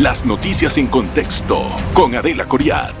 Las 0.00 0.24
noticias 0.24 0.78
en 0.78 0.86
contexto 0.86 1.60
con 1.92 2.14
Adela 2.14 2.44
Coriad. 2.44 2.92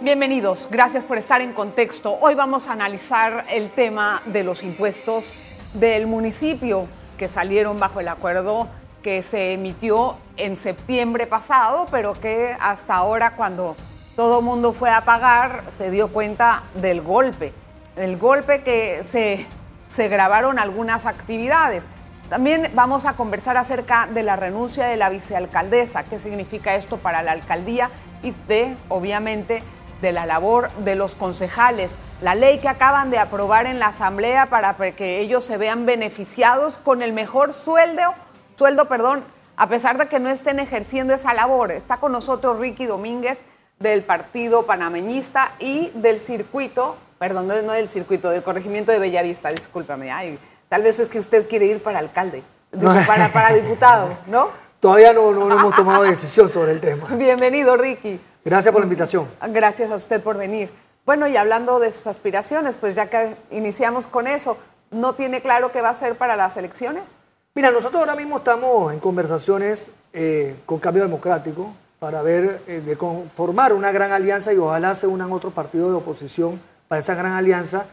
Bienvenidos, 0.00 0.66
gracias 0.70 1.04
por 1.04 1.18
estar 1.18 1.42
en 1.42 1.52
contexto. 1.52 2.16
Hoy 2.22 2.34
vamos 2.34 2.68
a 2.68 2.72
analizar 2.72 3.44
el 3.50 3.68
tema 3.68 4.22
de 4.24 4.44
los 4.44 4.62
impuestos 4.62 5.34
del 5.74 6.06
municipio 6.06 6.88
que 7.18 7.28
salieron 7.28 7.78
bajo 7.78 8.00
el 8.00 8.08
acuerdo 8.08 8.68
que 9.02 9.22
se 9.22 9.52
emitió 9.52 10.16
en 10.38 10.56
septiembre 10.56 11.26
pasado, 11.26 11.84
pero 11.90 12.14
que 12.14 12.56
hasta 12.58 12.94
ahora 12.94 13.36
cuando 13.36 13.76
todo 14.16 14.38
el 14.38 14.44
mundo 14.46 14.72
fue 14.72 14.88
a 14.88 15.04
pagar 15.04 15.64
se 15.68 15.90
dio 15.90 16.08
cuenta 16.08 16.62
del 16.76 17.02
golpe, 17.02 17.52
el 17.94 18.16
golpe 18.16 18.62
que 18.62 19.04
se, 19.04 19.44
se 19.88 20.08
grabaron 20.08 20.58
algunas 20.58 21.04
actividades. 21.04 21.84
También 22.32 22.70
vamos 22.72 23.04
a 23.04 23.12
conversar 23.12 23.58
acerca 23.58 24.06
de 24.06 24.22
la 24.22 24.36
renuncia 24.36 24.86
de 24.86 24.96
la 24.96 25.10
vicealcaldesa, 25.10 26.04
qué 26.04 26.18
significa 26.18 26.74
esto 26.76 26.96
para 26.96 27.22
la 27.22 27.32
alcaldía 27.32 27.90
y 28.22 28.32
de, 28.48 28.74
obviamente, 28.88 29.62
de 30.00 30.12
la 30.12 30.24
labor 30.24 30.70
de 30.76 30.94
los 30.94 31.14
concejales, 31.14 31.94
la 32.22 32.34
ley 32.34 32.58
que 32.58 32.70
acaban 32.70 33.10
de 33.10 33.18
aprobar 33.18 33.66
en 33.66 33.78
la 33.78 33.88
Asamblea 33.88 34.46
para 34.46 34.74
que 34.94 35.20
ellos 35.20 35.44
se 35.44 35.58
vean 35.58 35.84
beneficiados 35.84 36.78
con 36.78 37.02
el 37.02 37.12
mejor 37.12 37.52
sueldo, 37.52 38.14
sueldo, 38.56 38.88
perdón, 38.88 39.22
a 39.56 39.68
pesar 39.68 39.98
de 39.98 40.08
que 40.08 40.18
no 40.18 40.30
estén 40.30 40.58
ejerciendo 40.58 41.12
esa 41.12 41.34
labor. 41.34 41.70
Está 41.70 41.98
con 41.98 42.12
nosotros 42.12 42.58
Ricky 42.58 42.86
Domínguez 42.86 43.42
del 43.78 44.04
Partido 44.04 44.64
Panameñista 44.64 45.52
y 45.58 45.90
del 45.96 46.18
circuito, 46.18 46.96
perdón, 47.18 47.48
no 47.48 47.72
del 47.72 47.90
circuito, 47.90 48.30
del 48.30 48.42
corregimiento 48.42 48.90
de 48.90 49.00
Bellavista, 49.00 49.50
discúlpame, 49.50 50.10
ay, 50.10 50.38
tal 50.72 50.82
vez 50.82 50.98
es 50.98 51.08
que 51.08 51.18
usted 51.18 51.46
quiere 51.48 51.66
ir 51.66 51.82
para 51.82 51.98
alcalde, 51.98 52.42
para, 53.06 53.30
para 53.30 53.52
diputado, 53.52 54.16
¿no? 54.26 54.48
Todavía 54.80 55.12
no, 55.12 55.30
no 55.32 55.52
hemos 55.52 55.76
tomado 55.76 56.02
decisión 56.02 56.48
sobre 56.48 56.72
el 56.72 56.80
tema. 56.80 57.08
Bienvenido, 57.14 57.76
Ricky. 57.76 58.18
Gracias 58.42 58.72
por 58.72 58.80
la 58.80 58.86
invitación. 58.86 59.28
Gracias 59.48 59.90
a 59.90 59.96
usted 59.96 60.22
por 60.22 60.38
venir. 60.38 60.72
Bueno, 61.04 61.28
y 61.28 61.36
hablando 61.36 61.78
de 61.78 61.92
sus 61.92 62.06
aspiraciones, 62.06 62.78
pues 62.78 62.94
ya 62.94 63.10
que 63.10 63.36
iniciamos 63.50 64.06
con 64.06 64.26
eso, 64.26 64.56
¿no 64.90 65.14
tiene 65.14 65.42
claro 65.42 65.72
qué 65.72 65.82
va 65.82 65.90
a 65.90 65.94
ser 65.94 66.16
para 66.16 66.36
las 66.36 66.56
elecciones? 66.56 67.18
Mira, 67.54 67.70
nosotros 67.70 68.00
ahora 68.00 68.16
mismo 68.16 68.38
estamos 68.38 68.94
en 68.94 68.98
conversaciones 68.98 69.90
eh, 70.14 70.56
con 70.64 70.78
Cambio 70.78 71.02
Democrático 71.02 71.74
para 71.98 72.22
ver, 72.22 72.62
eh, 72.66 72.80
de 72.80 72.96
conformar 72.96 73.74
una 73.74 73.92
gran 73.92 74.10
alianza 74.10 74.54
y 74.54 74.56
ojalá 74.56 74.94
se 74.94 75.06
unan 75.06 75.32
otros 75.32 75.52
partidos 75.52 75.90
de 75.90 75.96
oposición 75.98 76.62
para 76.88 77.00
esa 77.00 77.14
gran 77.14 77.32
alianza. 77.32 77.84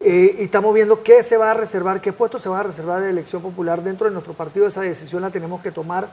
Eh, 0.00 0.36
y 0.38 0.42
estamos 0.44 0.74
viendo 0.74 1.02
qué 1.02 1.22
se 1.22 1.36
va 1.36 1.50
a 1.50 1.54
reservar, 1.54 2.00
qué 2.00 2.12
puestos 2.12 2.42
se 2.42 2.48
va 2.48 2.60
a 2.60 2.62
reservar 2.62 3.02
de 3.02 3.10
elección 3.10 3.42
popular 3.42 3.82
dentro 3.82 4.06
de 4.06 4.12
nuestro 4.12 4.34
partido. 4.34 4.68
Esa 4.68 4.82
decisión 4.82 5.22
la 5.22 5.30
tenemos 5.30 5.60
que 5.60 5.72
tomar 5.72 6.10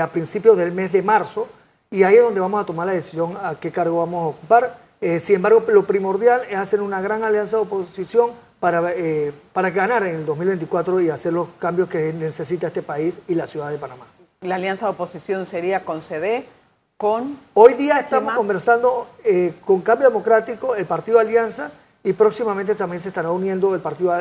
a 0.00 0.06
principios 0.12 0.56
del 0.56 0.70
mes 0.70 0.92
de 0.92 1.02
marzo 1.02 1.48
y 1.94 2.02
ahí 2.02 2.16
es 2.16 2.22
donde 2.22 2.40
vamos 2.40 2.60
a 2.60 2.66
tomar 2.66 2.88
la 2.88 2.92
decisión 2.92 3.38
a 3.40 3.54
qué 3.54 3.70
cargo 3.70 3.98
vamos 3.98 4.24
a 4.24 4.26
ocupar. 4.26 4.78
Eh, 5.00 5.20
sin 5.20 5.36
embargo, 5.36 5.62
lo 5.68 5.86
primordial 5.86 6.42
es 6.50 6.56
hacer 6.56 6.80
una 6.80 7.00
gran 7.00 7.22
alianza 7.22 7.56
de 7.56 7.62
oposición 7.62 8.32
para, 8.58 8.92
eh, 8.92 9.32
para 9.52 9.70
ganar 9.70 10.02
en 10.02 10.16
el 10.16 10.26
2024 10.26 11.00
y 11.02 11.10
hacer 11.10 11.32
los 11.32 11.48
cambios 11.60 11.88
que 11.88 12.12
necesita 12.12 12.66
este 12.66 12.82
país 12.82 13.20
y 13.28 13.36
la 13.36 13.46
ciudad 13.46 13.70
de 13.70 13.78
Panamá. 13.78 14.06
La 14.40 14.56
alianza 14.56 14.86
de 14.86 14.92
oposición 14.92 15.46
sería 15.46 15.84
con 15.84 16.02
CD, 16.02 16.48
con... 16.96 17.38
Hoy 17.52 17.74
día 17.74 18.00
estamos 18.00 18.34
conversando 18.34 19.06
eh, 19.22 19.54
con 19.64 19.80
Cambio 19.82 20.08
Democrático, 20.08 20.74
el 20.74 20.86
Partido 20.86 21.20
Alianza, 21.20 21.70
y 22.04 22.12
próximamente 22.12 22.74
también 22.74 23.00
se 23.00 23.08
estará 23.08 23.30
uniendo 23.32 23.74
el 23.74 23.80
Partido, 23.80 24.14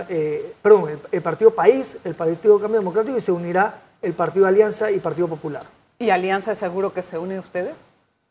perdón, 0.61 0.89
el, 0.89 0.99
el 1.11 1.21
Partido 1.21 1.53
País, 1.53 1.99
el 2.03 2.15
Partido 2.15 2.59
Cambio 2.59 2.79
Democrático, 2.79 3.17
y 3.17 3.21
se 3.21 3.31
unirá 3.31 3.81
el 4.01 4.13
Partido 4.13 4.47
Alianza 4.47 4.89
y 4.89 4.99
Partido 4.99 5.27
Popular. 5.27 5.67
¿Y 5.99 6.09
Alianza 6.09 6.53
es 6.53 6.57
seguro 6.57 6.93
que 6.93 7.01
se 7.01 7.17
une 7.17 7.37
a 7.37 7.39
ustedes? 7.39 7.75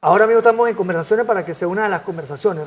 Ahora 0.01 0.27
mismo 0.27 0.41
estamos 0.41 0.69
en 0.69 0.75
conversaciones 0.75 1.27
para 1.27 1.45
que 1.45 1.55
se 1.55 1.65
unan 1.65 1.85
a 1.85 1.89
las 1.89 2.01
conversaciones. 2.01 2.67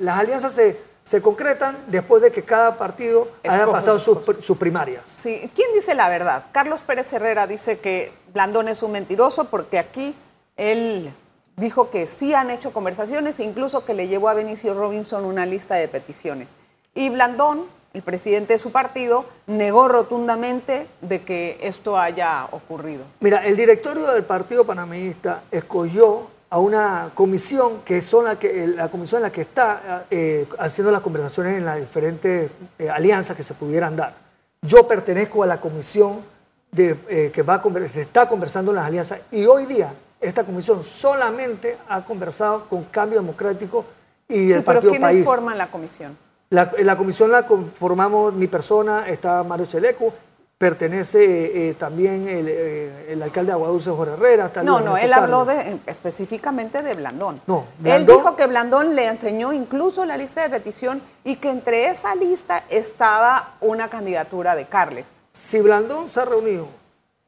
Las 0.00 0.18
alianzas 0.18 0.52
se, 0.52 0.78
se 1.02 1.22
concretan 1.22 1.78
después 1.86 2.20
de 2.20 2.30
que 2.30 2.42
cada 2.42 2.76
partido 2.76 3.28
haya 3.42 3.66
pasado 3.66 3.98
sus 3.98 4.58
primarias. 4.58 5.02
Sí, 5.08 5.50
¿quién 5.54 5.72
dice 5.72 5.94
la 5.94 6.10
verdad? 6.10 6.44
Carlos 6.52 6.82
Pérez 6.82 7.10
Herrera 7.12 7.46
dice 7.46 7.78
que 7.78 8.12
Blandón 8.34 8.68
es 8.68 8.82
un 8.82 8.92
mentiroso 8.92 9.46
porque 9.46 9.78
aquí 9.78 10.14
él 10.58 11.14
dijo 11.56 11.90
que 11.90 12.06
sí 12.06 12.34
han 12.34 12.50
hecho 12.50 12.72
conversaciones, 12.72 13.40
incluso 13.40 13.84
que 13.84 13.94
le 13.94 14.08
llevó 14.08 14.28
a 14.28 14.34
Benicio 14.34 14.74
Robinson 14.74 15.24
una 15.24 15.46
lista 15.46 15.76
de 15.76 15.88
peticiones. 15.88 16.50
Y 16.94 17.10
Blandón 17.10 17.66
el 17.94 18.02
presidente 18.02 18.54
de 18.54 18.58
su 18.58 18.72
partido 18.72 19.24
negó 19.46 19.86
rotundamente 19.86 20.88
de 21.00 21.22
que 21.22 21.58
esto 21.62 21.96
haya 21.96 22.46
ocurrido. 22.50 23.04
Mira, 23.20 23.46
el 23.46 23.56
directorio 23.56 24.12
del 24.12 24.24
Partido 24.24 24.66
Panameñista 24.66 25.44
escogió 25.52 26.28
a 26.50 26.58
una 26.58 27.12
comisión 27.14 27.82
que 27.82 28.02
son 28.02 28.24
la 28.24 28.38
que 28.38 28.66
la 28.66 28.88
comisión 28.88 29.20
en 29.20 29.22
la 29.22 29.32
que 29.32 29.42
está 29.42 30.06
eh, 30.10 30.46
haciendo 30.58 30.90
las 30.90 31.02
conversaciones 31.02 31.56
en 31.56 31.64
las 31.64 31.78
diferentes 31.78 32.50
eh, 32.78 32.90
alianzas 32.90 33.36
que 33.36 33.44
se 33.44 33.54
pudieran 33.54 33.96
dar. 33.96 34.14
Yo 34.62 34.88
pertenezco 34.88 35.44
a 35.44 35.46
la 35.46 35.60
comisión 35.60 36.24
de, 36.72 36.98
eh, 37.08 37.30
que 37.32 37.42
va 37.42 37.54
a 37.54 37.78
está 37.94 38.28
conversando 38.28 38.72
en 38.72 38.76
las 38.76 38.86
alianzas 38.86 39.20
y 39.30 39.46
hoy 39.46 39.66
día 39.66 39.94
esta 40.24 40.44
comisión 40.44 40.82
solamente 40.82 41.78
ha 41.88 42.04
conversado 42.04 42.66
con 42.68 42.84
Cambio 42.84 43.20
Democrático 43.20 43.84
y 44.28 44.52
el 44.52 44.64
Partido 44.64 44.92
pero 44.92 45.06
¿quiénes 45.06 45.24
forman 45.24 45.58
la 45.58 45.70
comisión? 45.70 46.16
La, 46.50 46.96
comisión 46.96 47.30
la 47.30 47.46
conformamos 47.46 48.32
mi 48.32 48.46
persona, 48.46 49.08
está 49.08 49.42
Mario 49.42 49.66
Cheleco, 49.66 50.14
pertenece 50.56 51.68
eh, 51.68 51.74
también 51.74 52.26
eh, 52.28 53.06
el, 53.08 53.22
alcalde 53.22 53.48
de 53.48 53.54
Aguadulce, 53.54 53.90
Jorge 53.90 54.14
Herrera. 54.14 54.52
no, 54.62 54.80
no, 54.80 54.96
él 54.96 55.12
habló 55.12 55.44
de, 55.44 55.80
específicamente 55.86 56.82
de 56.82 56.94
Blandón. 56.94 57.40
No, 57.46 57.66
Él 57.84 58.06
dijo 58.06 58.36
que 58.36 58.46
Blandón 58.46 58.94
le 58.94 59.06
enseñó 59.06 59.52
incluso 59.52 60.04
la 60.06 60.16
lista 60.16 60.42
de 60.42 60.50
petición 60.50 61.02
y 61.24 61.36
que 61.36 61.50
entre 61.50 61.88
esa 61.88 62.14
lista 62.14 62.62
estaba 62.68 63.56
una 63.60 63.90
candidatura 63.90 64.54
de 64.54 64.66
Carles. 64.66 65.06
Si 65.32 65.60
Blandón 65.60 66.08
se 66.08 66.20
ha 66.20 66.24
reunido 66.24 66.68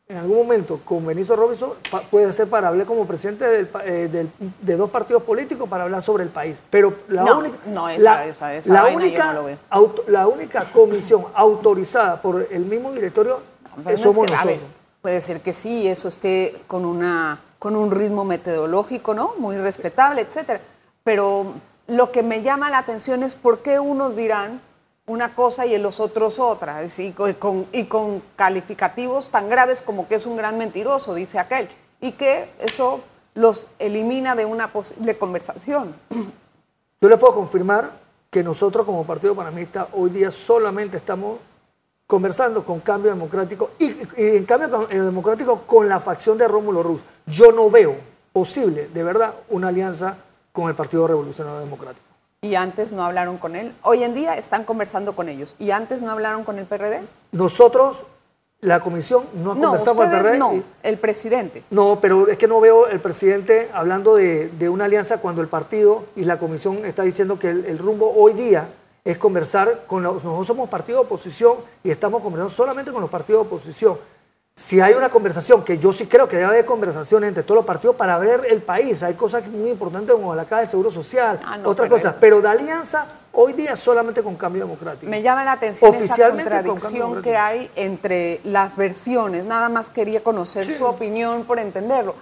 en 0.08 0.18
algún 0.18 0.38
momento 0.38 0.80
con 0.84 1.04
Benicio 1.04 1.34
Robinson 1.34 1.72
puede 2.10 2.32
ser 2.32 2.48
para 2.48 2.68
hablar 2.68 2.86
como 2.86 3.06
presidente 3.06 3.68
eh, 3.84 4.28
de 4.62 4.76
dos 4.76 4.88
partidos 4.90 5.22
políticos 5.24 5.68
para 5.68 5.84
hablar 5.84 6.00
sobre 6.00 6.22
el 6.22 6.30
país. 6.30 6.62
Pero 6.70 6.94
la 7.08 7.24
única, 7.34 7.58
la, 7.66 8.86
única, 8.86 9.42
la 10.06 10.28
única 10.28 10.64
comisión 10.72 11.26
autorizada 11.34 12.22
por 12.22 12.46
el 12.50 12.64
mismo 12.66 12.92
directorio 12.92 13.42
somos 13.96 14.30
nosotros. 14.30 14.60
puede 15.02 15.20
ser 15.20 15.40
que 15.40 15.52
sí, 15.52 15.88
eso 15.88 16.08
esté 16.08 16.62
con 16.68 16.84
una 16.84 17.42
con 17.58 17.74
un 17.74 17.90
ritmo 17.90 18.24
metodológico, 18.24 19.12
¿no? 19.12 19.34
Muy 19.38 19.56
respetable, 19.56 20.20
etcétera. 20.20 20.60
Pero 21.02 21.54
lo 21.88 22.12
que 22.12 22.22
me 22.22 22.42
llama 22.42 22.70
la 22.70 22.78
atención 22.78 23.24
es 23.24 23.34
por 23.34 23.60
qué 23.60 23.80
unos 23.80 24.14
dirán 24.14 24.60
una 25.06 25.34
cosa 25.34 25.66
y 25.66 25.74
en 25.74 25.82
los 25.82 26.00
otros 26.00 26.38
otra, 26.38 26.84
y 26.84 27.12
con, 27.12 27.66
y 27.72 27.84
con 27.84 28.22
calificativos 28.34 29.30
tan 29.30 29.48
graves 29.48 29.82
como 29.82 30.08
que 30.08 30.16
es 30.16 30.26
un 30.26 30.36
gran 30.36 30.58
mentiroso, 30.58 31.14
dice 31.14 31.38
aquel, 31.38 31.68
y 32.00 32.12
que 32.12 32.50
eso 32.58 33.00
los 33.34 33.68
elimina 33.78 34.34
de 34.34 34.44
una 34.44 34.72
posible 34.72 35.16
conversación. 35.16 35.94
Yo 37.00 37.08
le 37.08 37.16
puedo 37.16 37.34
confirmar 37.34 37.90
que 38.30 38.42
nosotros 38.42 38.84
como 38.84 39.06
Partido 39.06 39.34
Panamista 39.34 39.88
hoy 39.92 40.10
día 40.10 40.30
solamente 40.30 40.96
estamos 40.96 41.38
conversando 42.06 42.64
con 42.64 42.80
Cambio 42.80 43.10
Democrático 43.12 43.70
y, 43.78 43.94
en 44.16 44.44
Cambio 44.44 44.86
Democrático 44.88 45.62
con 45.66 45.88
la 45.88 46.00
facción 46.00 46.36
de 46.36 46.48
Rómulo 46.48 46.82
Ruz. 46.82 47.02
Yo 47.26 47.52
no 47.52 47.70
veo 47.70 47.96
posible, 48.32 48.88
de 48.88 49.02
verdad, 49.02 49.34
una 49.50 49.68
alianza 49.68 50.18
con 50.52 50.68
el 50.68 50.74
Partido 50.74 51.06
Revolucionario 51.06 51.60
Democrático 51.60 52.15
y 52.46 52.54
antes 52.54 52.92
no 52.92 53.04
hablaron 53.04 53.38
con 53.38 53.56
él. 53.56 53.74
Hoy 53.82 54.04
en 54.04 54.14
día 54.14 54.34
están 54.34 54.64
conversando 54.64 55.16
con 55.16 55.28
ellos 55.28 55.56
y 55.58 55.72
antes 55.72 56.00
no 56.00 56.12
hablaron 56.12 56.44
con 56.44 56.58
el 56.58 56.66
PRD. 56.66 57.02
Nosotros, 57.32 58.04
la 58.60 58.80
comisión, 58.80 59.24
no 59.34 59.52
ha 59.52 59.58
conversado 59.58 59.96
con 59.96 60.06
el 60.06 60.22
PRD. 60.22 60.38
No, 60.38 60.62
el 60.82 60.98
presidente. 60.98 61.64
No, 61.70 61.98
pero 62.00 62.28
es 62.28 62.38
que 62.38 62.46
no 62.46 62.60
veo 62.60 62.86
el 62.86 63.00
presidente 63.00 63.68
hablando 63.74 64.14
de, 64.14 64.68
una 64.68 64.84
alianza 64.84 65.20
cuando 65.20 65.42
el 65.42 65.48
partido 65.48 66.04
y 66.14 66.24
la 66.24 66.38
comisión 66.38 66.84
está 66.84 67.02
diciendo 67.02 67.38
que 67.38 67.48
el, 67.48 67.78
rumbo 67.78 68.12
hoy 68.14 68.32
día 68.32 68.68
es 69.04 69.18
conversar 69.18 69.84
con 69.86 70.02
los, 70.02 70.14
nosotros 70.24 70.46
somos 70.46 70.68
partido 70.68 71.00
de 71.00 71.06
oposición 71.06 71.58
y 71.82 71.90
estamos 71.90 72.22
conversando 72.22 72.50
solamente 72.50 72.92
con 72.92 73.00
los 73.00 73.10
partidos 73.10 73.42
de 73.42 73.46
oposición 73.48 73.98
si 74.58 74.80
hay 74.80 74.94
una 74.94 75.10
conversación, 75.10 75.62
que 75.62 75.76
yo 75.76 75.92
sí 75.92 76.06
creo 76.06 76.26
que 76.28 76.36
debe 76.36 76.48
haber 76.48 76.64
conversación 76.64 77.24
entre 77.24 77.42
todos 77.42 77.56
los 77.56 77.66
partidos 77.66 77.94
para 77.94 78.16
ver 78.16 78.40
el 78.48 78.62
país, 78.62 79.02
hay 79.02 79.12
cosas 79.12 79.46
muy 79.50 79.68
importantes 79.68 80.16
como 80.16 80.34
la 80.34 80.46
Caja 80.46 80.62
de 80.62 80.68
Seguro 80.68 80.90
Social, 80.90 81.38
ah, 81.44 81.58
otras 81.62 81.90
cosas, 81.90 82.14
pero 82.18 82.40
de 82.40 82.48
alianza 82.48 83.06
hoy 83.32 83.52
día 83.52 83.76
solamente 83.76 84.22
con 84.22 84.34
cambio 84.36 84.62
democrático. 84.62 85.10
Me 85.10 85.20
llama 85.20 85.44
la 85.44 85.52
atención 85.52 85.90
Oficialmente 85.90 86.54
esa 86.54 86.64
contradicción 86.64 87.20
que 87.20 87.36
hay 87.36 87.70
entre 87.76 88.40
las 88.44 88.78
versiones, 88.78 89.44
nada 89.44 89.68
más 89.68 89.90
quería 89.90 90.24
conocer 90.24 90.64
su 90.64 90.86
opinión 90.86 91.44
por 91.44 91.58
entenderlo. 91.58 92.14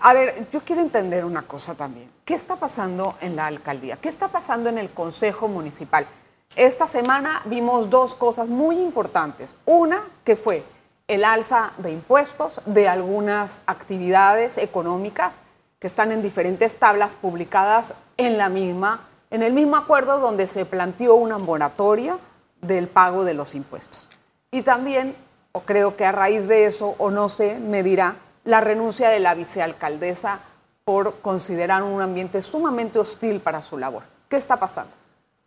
A 0.00 0.14
ver, 0.14 0.48
yo 0.50 0.62
quiero 0.64 0.82
entender 0.82 1.24
una 1.24 1.42
cosa 1.46 1.76
también. 1.76 2.10
¿Qué 2.24 2.34
está 2.34 2.56
pasando 2.56 3.14
en 3.20 3.36
la 3.36 3.46
alcaldía? 3.46 3.98
¿Qué 3.98 4.08
está 4.08 4.32
pasando 4.32 4.68
en 4.68 4.78
el 4.78 4.90
Consejo 4.90 5.46
Municipal? 5.46 6.08
Esta 6.56 6.88
semana 6.88 7.40
vimos 7.44 7.88
dos 7.88 8.16
cosas 8.16 8.48
muy 8.48 8.80
importantes. 8.80 9.54
Una, 9.64 10.02
que 10.24 10.34
fue 10.34 10.64
el 11.12 11.24
alza 11.24 11.72
de 11.76 11.90
impuestos 11.90 12.62
de 12.64 12.88
algunas 12.88 13.60
actividades 13.66 14.56
económicas 14.56 15.42
que 15.78 15.86
están 15.86 16.10
en 16.10 16.22
diferentes 16.22 16.78
tablas 16.78 17.16
publicadas 17.20 17.92
en 18.16 18.38
la 18.38 18.48
misma, 18.48 19.06
en 19.30 19.42
el 19.42 19.52
mismo 19.52 19.76
acuerdo 19.76 20.20
donde 20.20 20.46
se 20.46 20.64
planteó 20.64 21.14
una 21.16 21.36
moratoria 21.36 22.18
del 22.62 22.88
pago 22.88 23.24
de 23.24 23.34
los 23.34 23.54
impuestos. 23.54 24.08
Y 24.50 24.62
también, 24.62 25.14
o 25.52 25.60
creo 25.60 25.96
que 25.96 26.06
a 26.06 26.12
raíz 26.12 26.48
de 26.48 26.64
eso, 26.64 26.94
o 26.96 27.10
no 27.10 27.28
sé, 27.28 27.58
me 27.58 27.82
dirá, 27.82 28.16
la 28.44 28.62
renuncia 28.62 29.10
de 29.10 29.20
la 29.20 29.34
vicealcaldesa 29.34 30.40
por 30.86 31.20
considerar 31.20 31.82
un 31.82 32.00
ambiente 32.00 32.40
sumamente 32.40 32.98
hostil 32.98 33.40
para 33.40 33.60
su 33.60 33.76
labor. 33.76 34.04
¿Qué 34.30 34.36
está 34.36 34.58
pasando? 34.58 34.92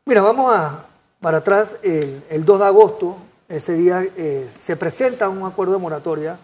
Mira, 0.06 0.22
vamos 0.22 0.56
a, 0.56 0.86
para 1.22 1.40
atrás, 1.40 1.78
el, 1.82 2.46
2 2.46 2.60
de 2.60 2.66
agosto, 2.66 3.18
ese 3.48 3.74
día 3.74 4.04
eh, 4.16 4.48
se 4.50 4.76
presenta 4.76 5.30
un 5.30 5.46
acuerdo 5.46 5.74
de 5.74 5.80
moratoria 5.80 6.40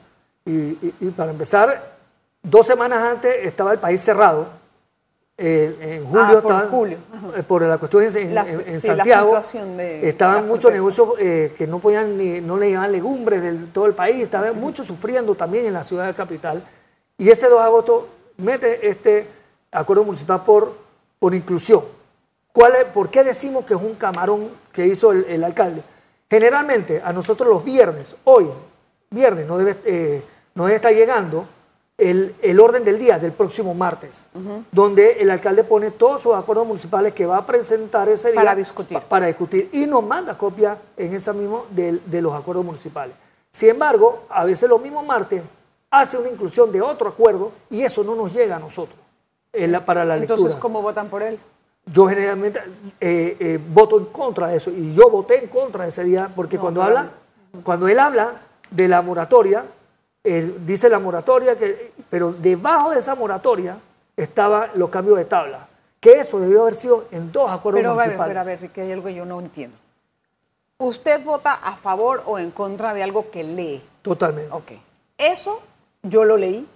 y, 0.45 0.73
para 1.11 1.31
empezar, 1.31 1.97
dos 2.41 2.65
semanas 2.65 2.99
antes 3.03 3.35
estaba 3.43 3.71
el 3.71 3.79
país 3.79 4.01
cerrado. 4.01 4.47
en 5.37 6.03
julio, 6.05 6.37
ah, 6.37 6.41
por, 6.41 6.69
julio. 6.69 6.97
Eh, 7.35 7.43
por 7.43 7.61
la 7.63 7.77
cuestión 7.77 8.03
en, 8.03 8.81
Santiago, 8.81 9.39
estaban 9.79 10.47
muchos 10.47 10.71
negocios 10.71 11.09
eh, 11.19 11.53
que 11.57 11.67
no 11.67 11.79
podían 11.79 12.17
ni, 12.17 12.41
no 12.41 12.57
le 12.57 12.69
llevaban 12.69 12.91
legumbres 12.91 13.41
de 13.41 13.53
todo 13.67 13.85
el 13.85 13.93
país, 13.93 14.23
estaban 14.23 14.59
muchos 14.59 14.87
sufriendo 14.87 15.35
también 15.35 15.65
en 15.65 15.73
la 15.73 15.83
ciudad 15.83 16.07
de 16.07 16.13
capital. 16.13 16.63
Y 17.17 17.29
ese 17.29 17.47
2 17.47 17.59
de 17.59 17.65
agosto 17.65 18.09
mete 18.37 18.87
este 18.87 19.27
acuerdo 19.71 20.03
municipal 20.03 20.43
por, 20.43 20.75
por 21.19 21.33
inclusión. 21.33 21.83
¿Cuál 22.51 22.73
es, 22.75 22.85
¿Por 22.85 23.09
qué 23.09 23.23
decimos 23.23 23.65
que 23.65 23.73
es 23.73 23.81
un 23.81 23.95
camarón 23.95 24.49
que 24.73 24.87
hizo 24.87 25.11
el, 25.11 25.43
alcalde? 25.43 25.83
Generalmente 26.31 27.01
a 27.03 27.11
nosotros 27.11 27.49
los 27.49 27.65
viernes, 27.65 28.15
hoy, 28.23 28.49
viernes, 29.09 29.45
no 29.45 29.57
debe, 29.57 29.77
eh, 29.83 30.23
estar 30.73 30.93
llegando 30.93 31.45
el, 31.97 32.57
orden 32.57 32.85
del 32.85 32.97
día 32.97 33.19
del 33.19 33.33
próximo 33.33 33.73
martes, 33.73 34.27
donde 34.71 35.19
el 35.19 35.29
alcalde 35.29 35.65
pone 35.65 35.91
todos 35.91 36.21
sus 36.21 36.33
acuerdos 36.33 36.65
municipales 36.65 37.11
que 37.11 37.25
va 37.25 37.35
a 37.35 37.45
presentar 37.45 38.07
ese 38.07 38.31
día 38.31 38.39
para 38.39 38.55
discutir. 38.55 38.97
para 39.09 39.25
discutir 39.25 39.69
y 39.73 39.85
nos 39.85 40.05
manda 40.05 40.37
copia 40.37 40.81
en 40.95 41.13
esa 41.13 41.33
mismo 41.33 41.65
de, 41.69 41.99
de 42.05 42.21
los 42.21 42.33
acuerdos 42.33 42.63
municipales. 42.63 43.13
Sin 43.51 43.67
embargo, 43.67 44.23
a 44.29 44.45
veces 44.45 44.69
los 44.69 44.81
mismos 44.81 45.05
martes 45.05 45.43
hace 45.89 46.17
una 46.17 46.29
inclusión 46.29 46.71
de 46.71 46.81
otro 46.81 47.09
acuerdo 47.09 47.51
y 47.69 47.81
eso 47.81 48.05
no 48.05 48.15
nos 48.15 48.33
llega 48.33 48.55
a 48.55 48.59
nosotros 48.59 48.97
para 49.85 50.05
la 50.05 50.15
lectura. 50.15 50.37
Entonces, 50.37 50.61
¿cómo 50.61 50.81
votan 50.81 51.09
por 51.09 51.23
él? 51.23 51.37
Yo 51.91 52.05
generalmente 52.05 52.61
eh, 52.99 53.35
eh, 53.39 53.59
voto 53.69 53.97
en 53.99 54.05
contra 54.05 54.47
de 54.47 54.57
eso 54.57 54.71
y 54.71 54.93
yo 54.93 55.09
voté 55.09 55.43
en 55.43 55.47
contra 55.47 55.85
ese 55.85 56.03
día 56.03 56.31
porque 56.33 56.57
cuando 56.57 56.81
habla, 56.81 57.11
cuando 57.63 57.87
él 57.87 57.99
habla 57.99 58.41
de 58.69 58.87
la 58.87 59.01
moratoria, 59.01 59.65
él 60.23 60.65
dice 60.65 60.89
la 60.89 60.99
moratoria, 60.99 61.57
que, 61.57 61.91
pero 62.09 62.31
debajo 62.31 62.91
de 62.91 62.99
esa 62.99 63.15
moratoria 63.15 63.79
estaban 64.15 64.69
los 64.75 64.89
cambios 64.89 65.17
de 65.17 65.25
tabla, 65.25 65.67
que 65.99 66.13
eso 66.13 66.39
debió 66.39 66.61
haber 66.61 66.75
sido 66.75 67.07
en 67.11 67.31
dos 67.31 67.51
acuerdos 67.51 67.81
pero, 67.81 67.95
municipales. 67.95 68.27
Pero 68.27 68.39
a 68.39 68.43
ver, 68.43 68.69
que 68.69 68.81
hay 68.81 68.91
algo 68.91 69.05
que 69.05 69.13
yo 69.13 69.25
no 69.25 69.39
entiendo. 69.39 69.77
¿Usted 70.77 71.23
vota 71.23 71.53
a 71.53 71.75
favor 71.75 72.23
o 72.25 72.39
en 72.39 72.51
contra 72.51 72.93
de 72.93 73.03
algo 73.03 73.29
que 73.29 73.43
lee? 73.43 73.83
Totalmente. 74.01 74.51
Ok. 74.51 74.71
Eso 75.17 75.61
yo 76.03 76.23
lo 76.23 76.37
leí 76.37 76.67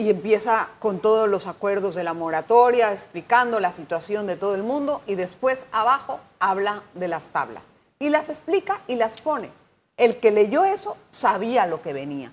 y 0.00 0.08
empieza 0.08 0.70
con 0.78 1.00
todos 1.00 1.28
los 1.28 1.46
acuerdos 1.46 1.94
de 1.94 2.04
la 2.04 2.14
moratoria, 2.14 2.90
explicando 2.90 3.60
la 3.60 3.70
situación 3.70 4.26
de 4.26 4.36
todo 4.36 4.54
el 4.54 4.62
mundo 4.62 5.02
y 5.06 5.14
después 5.14 5.66
abajo 5.72 6.20
habla 6.38 6.82
de 6.94 7.06
las 7.06 7.28
tablas. 7.28 7.74
Y 7.98 8.08
las 8.08 8.30
explica 8.30 8.80
y 8.86 8.94
las 8.94 9.20
pone. 9.20 9.50
El 9.98 10.18
que 10.18 10.30
leyó 10.30 10.64
eso 10.64 10.96
sabía 11.10 11.66
lo 11.66 11.82
que 11.82 11.92
venía. 11.92 12.32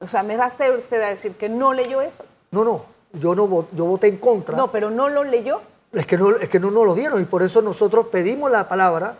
O 0.00 0.06
sea, 0.06 0.22
¿me 0.22 0.36
da 0.36 0.48
usted 0.76 1.00
a 1.00 1.08
decir 1.08 1.32
que 1.36 1.48
no 1.48 1.72
leyó 1.72 2.02
eso? 2.02 2.26
No, 2.50 2.62
no, 2.62 2.84
yo 3.14 3.34
no 3.34 3.66
yo 3.72 3.86
voté 3.86 4.08
en 4.08 4.18
contra. 4.18 4.54
No, 4.54 4.70
pero 4.70 4.90
no 4.90 5.08
lo 5.08 5.24
leyó. 5.24 5.62
Es 5.92 6.04
que 6.04 6.18
no, 6.18 6.36
es 6.36 6.50
que 6.50 6.60
no 6.60 6.70
nos 6.70 6.84
lo 6.84 6.94
dieron 6.94 7.22
y 7.22 7.24
por 7.24 7.42
eso 7.42 7.62
nosotros 7.62 8.08
pedimos 8.08 8.50
la 8.50 8.68
palabra 8.68 9.16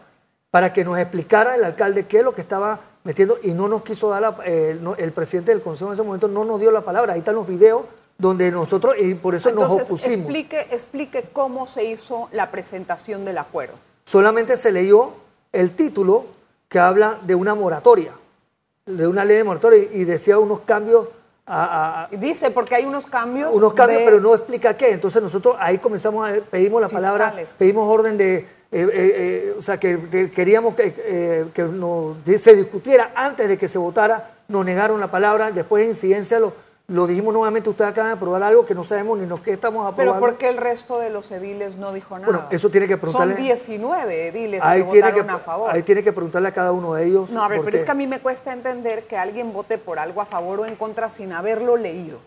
para 0.51 0.75
que 0.75 0.85
nos 0.85 0.99
explicara 0.99 1.55
el 1.55 1.65
alcalde 1.65 2.07
qué 2.07 2.19
es 2.19 2.25
lo 2.25 2.35
que 2.35 2.43
estaba 2.43 2.81
metiendo 3.05 3.39
y 3.43 3.53
no 3.53 3.69
nos 3.69 3.83
quiso 3.83 4.09
dar 4.09 4.39
eh, 4.45 4.79
el 4.99 5.13
presidente 5.13 5.53
del 5.53 5.63
consejo 5.63 5.91
en 5.91 5.95
ese 5.95 6.03
momento 6.03 6.29
no 6.29 6.45
nos 6.45 6.61
dio 6.61 6.71
la 6.71 6.83
palabra. 6.83 7.15
Ahí 7.15 7.21
están 7.21 7.35
los 7.35 7.47
videos 7.47 7.85
donde 8.19 8.51
nosotros 8.51 8.95
y 8.99 9.15
por 9.15 9.35
eso 9.35 9.53
nos 9.53 9.71
opusimos. 9.71 10.19
Explique, 10.19 10.67
explique 10.71 11.31
cómo 11.33 11.67
se 11.67 11.85
hizo 11.85 12.29
la 12.33 12.51
presentación 12.51 13.25
del 13.25 13.39
acuerdo. 13.39 13.75
Solamente 14.05 14.57
se 14.57 14.73
leyó 14.73 15.13
el 15.53 15.73
título 15.73 16.27
que 16.69 16.79
habla 16.79 17.21
de 17.23 17.35
una 17.35 17.55
moratoria, 17.55 18.13
de 18.87 19.07
una 19.07 19.25
ley 19.25 19.37
de 19.37 19.45
moratoria 19.45 19.79
y 19.93 20.05
decía 20.05 20.39
unos 20.39 20.61
cambios 20.61 21.07
a, 21.51 22.09
Dice, 22.13 22.51
porque 22.51 22.75
hay 22.75 22.85
unos 22.85 23.07
cambios. 23.07 23.55
Unos 23.55 23.73
cambios, 23.73 24.03
pero 24.05 24.21
no 24.21 24.35
explica 24.35 24.77
qué. 24.77 24.93
Entonces 24.93 25.23
nosotros 25.23 25.57
ahí 25.59 25.79
comenzamos 25.79 26.29
a 26.29 26.35
pedimos 26.35 26.81
la 26.81 26.89
palabra, 26.89 27.35
pedimos 27.57 27.89
orden 27.89 28.19
de 28.19 28.47
eh, 28.71 28.83
eh, 28.83 28.91
eh, 28.93 29.55
o 29.59 29.63
sea, 29.63 29.81
que, 29.81 30.31
queríamos 30.31 30.75
que, 30.75 30.93
que 31.55 32.39
se 32.39 32.55
discutiera 32.55 33.13
antes 33.15 33.49
de 33.49 33.57
que 33.57 33.67
se 33.67 33.79
votara, 33.79 34.37
nos 34.49 34.65
negaron 34.65 35.01
la 35.01 35.11
palabra, 35.11 35.51
después 35.53 35.85
de 35.85 35.91
incidencia 35.91 36.39
lo, 36.39 36.53
lo 36.87 37.07
dijimos 37.07 37.33
nuevamente, 37.33 37.71
ustedes 37.71 37.93
acaban 37.93 38.11
de 38.11 38.17
aprobar 38.17 38.43
algo 38.43 38.67
que 38.67 38.75
no 38.75 38.85
sabemos 38.85 39.19
ni 39.19 39.27
nos 39.27 39.41
qué 39.41 39.53
estamos 39.53 39.87
aprobando. 39.87 40.21
Pero 40.21 40.21
¿por 40.21 40.37
qué 40.37 40.51
el 40.51 40.59
resto 40.59 40.99
de 40.99 41.09
los 41.09 41.31
ediles 41.31 41.77
no 41.77 41.95
dijo 41.95 42.19
nada? 42.19 42.31
Bueno, 42.31 42.49
eso 42.51 42.69
tiene 42.69 42.87
que 42.87 42.99
preguntarle. 42.99 43.37
Son 43.37 43.43
19 43.43 44.29
ediles 44.29 44.63
que 44.63 44.83
votaron 44.83 45.31
a 45.31 45.39
favor. 45.39 45.71
Ahí 45.71 45.83
tiene 45.83 46.03
que 46.03 46.13
preguntarle 46.13 46.49
a 46.49 46.53
cada 46.53 46.73
uno 46.73 46.93
de 46.93 47.07
ellos. 47.07 47.31
No, 47.31 47.43
a 47.43 47.49
ver, 47.49 47.63
pero 47.65 47.75
es 47.75 47.85
que 47.85 47.91
a 47.91 47.95
mí 47.95 48.07
me 48.07 48.21
cuesta 48.21 48.53
entender 48.53 49.07
que 49.07 49.17
alguien 49.17 49.55
vote 49.55 49.79
por 49.79 49.99
algo 49.99 50.21
a 50.21 50.27
favor 50.27 50.61
o 50.61 50.67
en 50.67 50.77
contra 50.77 51.09
sin 51.09 51.33
haberlo 51.33 51.79
leído. 51.79 52.21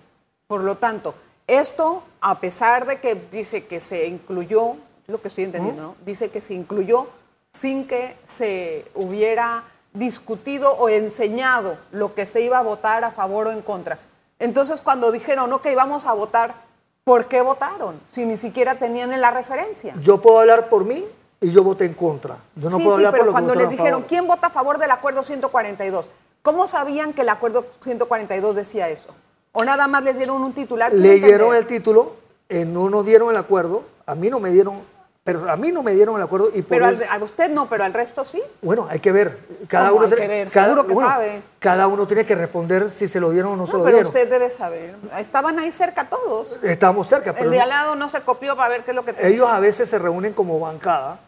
Por 0.47 0.61
lo 0.61 0.77
tanto, 0.77 1.13
esto, 1.45 2.03
a 2.19 2.39
pesar 2.39 2.87
de 2.87 2.99
que 2.99 3.15
dice 3.31 3.65
que 3.65 3.79
se 3.79 4.07
incluyó 4.07 4.75
lo 5.07 5.21
que 5.21 5.27
estoy 5.27 5.45
entendiendo, 5.45 5.81
¿no? 5.81 5.95
Dice 6.05 6.29
que 6.29 6.41
se 6.41 6.53
incluyó 6.53 7.07
sin 7.51 7.87
que 7.87 8.17
se 8.25 8.85
hubiera 8.95 9.65
discutido 9.93 10.71
o 10.73 10.89
enseñado 10.89 11.77
lo 11.91 12.15
que 12.15 12.25
se 12.25 12.41
iba 12.41 12.59
a 12.59 12.61
votar 12.61 13.03
a 13.03 13.11
favor 13.11 13.47
o 13.47 13.51
en 13.51 13.61
contra. 13.61 13.99
Entonces, 14.39 14.81
cuando 14.81 15.11
dijeron, 15.11 15.51
ok, 15.53 15.67
vamos 15.75 16.05
a 16.05 16.13
votar, 16.13 16.55
¿por 17.03 17.27
qué 17.27 17.41
votaron? 17.41 17.99
Si 18.05 18.25
ni 18.25 18.37
siquiera 18.37 18.79
tenían 18.79 19.19
la 19.19 19.31
referencia. 19.31 19.93
Yo 20.01 20.21
puedo 20.21 20.39
hablar 20.39 20.69
por 20.69 20.85
mí 20.85 21.05
y 21.41 21.51
yo 21.51 21.63
voté 21.63 21.85
en 21.85 21.93
contra. 21.93 22.37
Yo 22.55 22.69
no 22.69 22.77
puedo 22.77 22.95
hablar 22.95 23.11
pero 23.11 23.23
por 23.23 23.27
lo 23.27 23.31
cuando 23.33 23.55
les 23.55 23.69
dijeron, 23.69 24.05
¿quién 24.07 24.27
vota 24.27 24.47
a 24.47 24.49
favor 24.49 24.77
del 24.79 24.91
acuerdo 24.91 25.23
142? 25.23 26.09
¿Cómo 26.41 26.67
sabían 26.67 27.13
que 27.13 27.21
el 27.21 27.29
acuerdo 27.29 27.65
142 27.81 28.55
decía 28.55 28.89
eso? 28.89 29.09
¿O 29.51 29.63
nada 29.63 29.87
más 29.87 30.03
les 30.03 30.17
dieron 30.17 30.41
un 30.41 30.53
titular? 30.53 30.91
Leyeron 30.93 31.53
el 31.53 31.67
título, 31.67 32.15
eh, 32.49 32.65
no 32.65 32.89
nos 32.89 33.05
dieron 33.05 33.29
el 33.29 33.37
acuerdo, 33.37 33.83
a 34.05 34.15
mí 34.15 34.29
no 34.29 34.39
me 34.39 34.49
dieron 34.49 34.81
pero 35.23 35.47
a 35.47 35.55
mí 35.55 35.71
no 35.71 35.83
me 35.83 35.93
dieron 35.93 36.15
el 36.15 36.23
acuerdo 36.23 36.49
y 36.51 36.63
Pero 36.63 36.87
a 36.87 37.17
usted 37.23 37.51
no, 37.51 37.69
pero 37.69 37.83
al 37.83 37.93
resto 37.93 38.25
sí. 38.25 38.41
Bueno, 38.61 38.87
hay 38.89 38.99
que 38.99 39.11
ver. 39.11 39.37
Cada 39.67 39.93
uno 39.93 40.05
hay 40.05 40.11
que 40.11 40.27
ver? 40.27 40.49
Seguro 40.49 40.87
que 40.87 40.95
sabe. 40.95 41.43
Cada 41.59 41.87
uno 41.87 42.07
tiene 42.07 42.25
que 42.25 42.33
responder 42.33 42.89
si 42.89 43.07
se 43.07 43.19
lo 43.19 43.29
dieron 43.29 43.53
o 43.53 43.55
no, 43.55 43.67
se 43.67 43.73
lo 43.73 43.83
pero 43.83 43.97
dieron. 43.97 44.07
usted 44.07 44.27
debe 44.27 44.49
saber. 44.49 44.95
Estaban 45.19 45.59
ahí 45.59 45.71
cerca 45.71 46.09
todos. 46.09 46.57
Estábamos 46.63 47.07
cerca. 47.07 47.33
Pero 47.33 47.45
el 47.45 47.51
de 47.51 47.61
al 47.61 47.69
lado 47.69 47.95
no 47.95 48.09
se 48.09 48.21
copió 48.21 48.55
para 48.55 48.69
ver 48.69 48.83
qué 48.83 48.91
es 48.91 48.95
lo 48.95 49.05
que 49.05 49.13
tenía. 49.13 49.29
Ellos 49.29 49.47
a 49.47 49.59
veces 49.59 49.87
se 49.87 49.99
reúnen 49.99 50.33
como 50.33 50.59
bancada. 50.59 51.19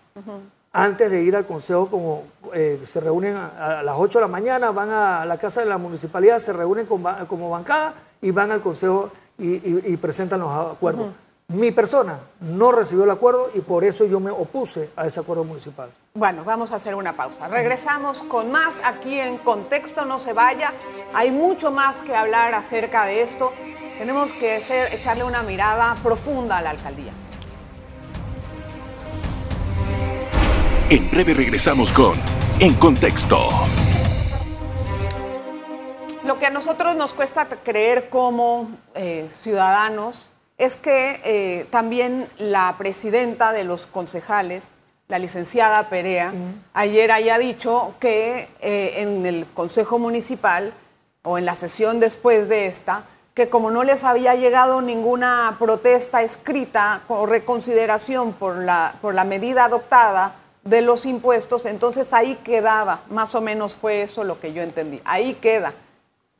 Antes 0.72 1.12
de 1.12 1.22
ir 1.22 1.36
al 1.36 1.46
consejo, 1.46 1.88
como 1.88 2.24
eh, 2.52 2.82
se 2.84 3.00
reúnen 3.00 3.38
a, 3.38 3.84
las 3.84 3.96
8 3.96 4.18
de 4.18 4.22
la 4.24 4.28
mañana, 4.28 4.72
van 4.72 4.90
a 4.90 5.24
la 5.24 5.38
casa 5.38 5.60
de 5.60 5.68
la 5.68 5.78
municipalidad, 5.78 6.40
se 6.40 6.52
reúnen 6.52 6.88
como 6.88 7.50
bancada 7.52 7.94
y 8.22 8.32
van 8.32 8.50
al 8.50 8.62
consejo 8.62 9.12
y, 9.38 9.98
presentan 9.98 10.40
los 10.40 10.52
acuerdos. 10.52 11.14
Mi 11.50 11.72
persona 11.72 12.20
no 12.40 12.72
recibió 12.72 13.04
el 13.04 13.12
acuerdo 13.12 13.52
y 13.54 13.62
por 13.62 13.84
eso 13.84 14.06
yo 14.06 14.20
me 14.20 14.32
opuse 14.32 14.90
a 14.96 15.06
ese 15.06 15.20
acuerdo 15.20 15.44
municipal. 15.44 15.90
Bueno, 16.16 16.44
vamos 16.44 16.72
a 16.72 16.78
hacer 16.78 16.96
una 16.96 17.16
pausa. 17.16 17.48
Regresamos 17.48 18.22
con 18.24 18.52
más 18.52 18.74
aquí 18.84 19.20
en 19.20 19.38
Contexto, 19.38 20.06
no 20.06 20.20
se 20.20 20.34
vaya. 20.34 20.74
Hay 21.14 21.32
mucho 21.32 21.72
más 21.72 22.02
que 22.02 22.16
hablar 22.16 22.56
acerca 22.56 23.06
de 23.06 23.22
esto. 23.22 23.52
Tenemos 23.98 24.34
que 24.34 24.58
echarle 24.92 25.24
una 25.24 25.44
mirada 25.44 25.96
profunda 26.02 26.58
a 26.58 26.62
la 26.62 26.72
alcaldía. 26.72 27.14
En 30.90 31.10
breve 31.10 31.34
regresamos 31.34 31.92
con 31.92 32.14
En 32.60 32.76
Contexto. 32.76 33.38
Lo 36.24 36.40
que 36.40 36.46
a 36.46 36.50
nosotros 36.50 36.96
nos 36.96 37.14
cuesta 37.14 37.48
creer 37.48 38.10
como 38.10 38.70
eh, 38.96 39.30
ciudadanos 39.32 40.33
es 40.64 40.76
que 40.76 41.20
eh, 41.24 41.66
también 41.70 42.30
la 42.38 42.76
presidenta 42.78 43.52
de 43.52 43.64
los 43.64 43.86
concejales, 43.86 44.72
la 45.08 45.20
licenciada 45.20 45.90
Perea, 45.90 46.32
ayer 46.74 47.12
haya 47.12 47.38
dicho 47.38 47.96
que 48.00 48.50
eh, 48.62 48.96
en 48.98 49.26
el 49.26 49.46
Consejo 49.54 50.00
Municipal 50.00 50.74
o 51.24 51.38
en 51.38 51.46
la 51.46 51.56
sesión 51.56 52.00
después 52.00 52.50
de 52.50 52.68
esta, 52.68 53.06
que 53.34 53.50
como 53.50 53.72
no 53.72 53.84
les 53.84 54.04
había 54.04 54.36
llegado 54.36 54.82
ninguna 54.82 55.56
protesta 55.60 56.22
escrita 56.22 57.02
o 57.08 57.26
reconsideración 57.26 58.34
por 58.34 58.58
la, 58.58 58.96
por 59.02 59.14
la 59.16 59.26
medida 59.26 59.66
adoptada 59.66 60.36
de 60.64 60.82
los 60.82 61.06
impuestos, 61.06 61.66
entonces 61.66 62.14
ahí 62.14 62.36
quedaba, 62.44 63.02
más 63.10 63.36
o 63.36 63.42
menos 63.42 63.76
fue 63.76 64.04
eso 64.04 64.24
lo 64.24 64.40
que 64.40 64.54
yo 64.54 64.62
entendí, 64.62 65.02
ahí 65.04 65.34
queda 65.36 65.74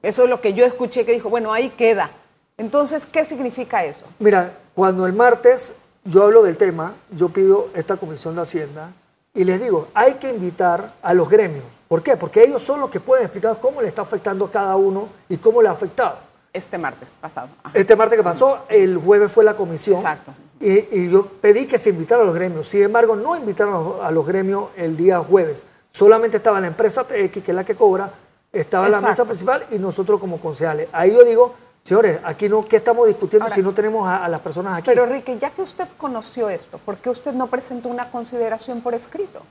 Eso 0.02 0.24
es 0.24 0.30
lo 0.30 0.40
que 0.40 0.54
yo 0.54 0.66
escuché 0.66 1.06
que 1.06 1.14
dijo, 1.14 1.30
bueno, 1.30 1.52
ahí 1.52 1.70
queda. 1.70 2.12
Entonces, 2.58 3.06
¿qué 3.06 3.26
significa 3.26 3.84
eso? 3.84 4.06
Mira, 4.20 4.58
cuando 4.76 5.06
el 5.06 5.14
martes 5.14 5.74
yo 6.04 6.24
hablo 6.24 6.44
del 6.44 6.58
tema, 6.58 6.96
yo 7.12 7.30
pido 7.30 7.70
esta 7.74 7.98
comisión 7.98 8.36
de 8.36 8.42
Hacienda 8.42 8.94
y 9.34 9.44
les 9.44 9.62
digo, 9.62 9.88
hay 9.94 10.16
que 10.16 10.30
invitar 10.30 10.94
a 11.02 11.14
los 11.14 11.30
gremios. 11.30 11.64
¿Por 11.88 12.04
qué? 12.04 12.18
Porque 12.18 12.44
ellos 12.44 12.62
son 12.62 12.80
los 12.80 12.90
que 12.90 13.00
pueden 13.00 13.26
explicar 13.26 13.60
cómo 13.60 13.82
le 13.82 13.88
está 13.88 14.02
afectando 14.04 14.46
a 14.46 14.52
cada 14.52 14.76
uno 14.76 15.10
y 15.30 15.38
cómo 15.38 15.62
le 15.62 15.70
ha 15.70 15.72
afectado. 15.72 16.18
Este 16.52 16.78
martes 16.78 17.14
pasado. 17.20 17.50
Ajá. 17.64 17.72
Este 17.78 17.96
martes 17.96 18.18
que 18.18 18.24
pasó, 18.24 18.66
el 18.70 18.98
jueves 18.98 19.32
fue 19.32 19.44
la 19.44 19.56
comisión. 19.56 19.98
Exacto. 19.98 20.34
Y, 20.60 20.72
y 20.98 21.10
yo 21.10 21.26
pedí 21.42 21.66
que 21.66 21.78
se 21.80 21.90
invitara 21.90 22.22
a 22.22 22.26
los 22.26 22.36
gremios. 22.36 22.68
Sin 22.70 22.84
embargo, 22.84 23.16
no 23.16 23.36
invitaron 23.36 23.98
a 24.02 24.12
los- 24.12 24.26
gremios 24.26 24.66
el 24.78 24.96
día 24.96 25.18
jueves. 25.20 25.66
Solamente 25.90 26.38
estaba 26.38 26.60
la 26.62 26.68
empresa 26.68 27.04
TX, 27.06 27.42
que 27.44 27.52
es 27.52 27.56
la 27.56 27.64
que 27.64 27.76
cobra, 27.76 28.12
estaba 28.52 28.88
la 28.90 29.02
mesa 29.02 29.26
principal 29.26 29.66
y 29.72 29.80
nosotros 29.80 30.20
como 30.20 30.40
concejales. 30.40 30.88
Ahí 30.92 31.12
yo 31.12 31.24
digo, 31.24 31.54
señores, 31.84 32.20
aquí 32.24 32.48
no, 32.50 32.66
¿qué 32.66 32.78
estamos 32.78 33.06
discutiendo 33.08 33.44
Ahora- 33.46 33.56
si 33.56 33.62
no 33.62 33.74
tenemos 33.74 34.08
a, 34.08 34.24
a 34.26 34.30
las 34.30 34.40
personas 34.40 34.78
aquí? 34.80 34.90
Pero 34.90 35.04
Enrique, 35.04 35.38
ya 35.38 35.50
que 35.52 35.62
usted 35.62 35.88
conoció 35.98 36.50
esto, 36.50 36.80
¿por 36.80 36.98
qué 36.98 37.10
usted 37.10 37.34
no 37.34 37.48
presentó 37.48 37.90
una 37.90 38.10
consideración 38.10 38.82
por 38.82 38.94
escrito? 38.96 39.42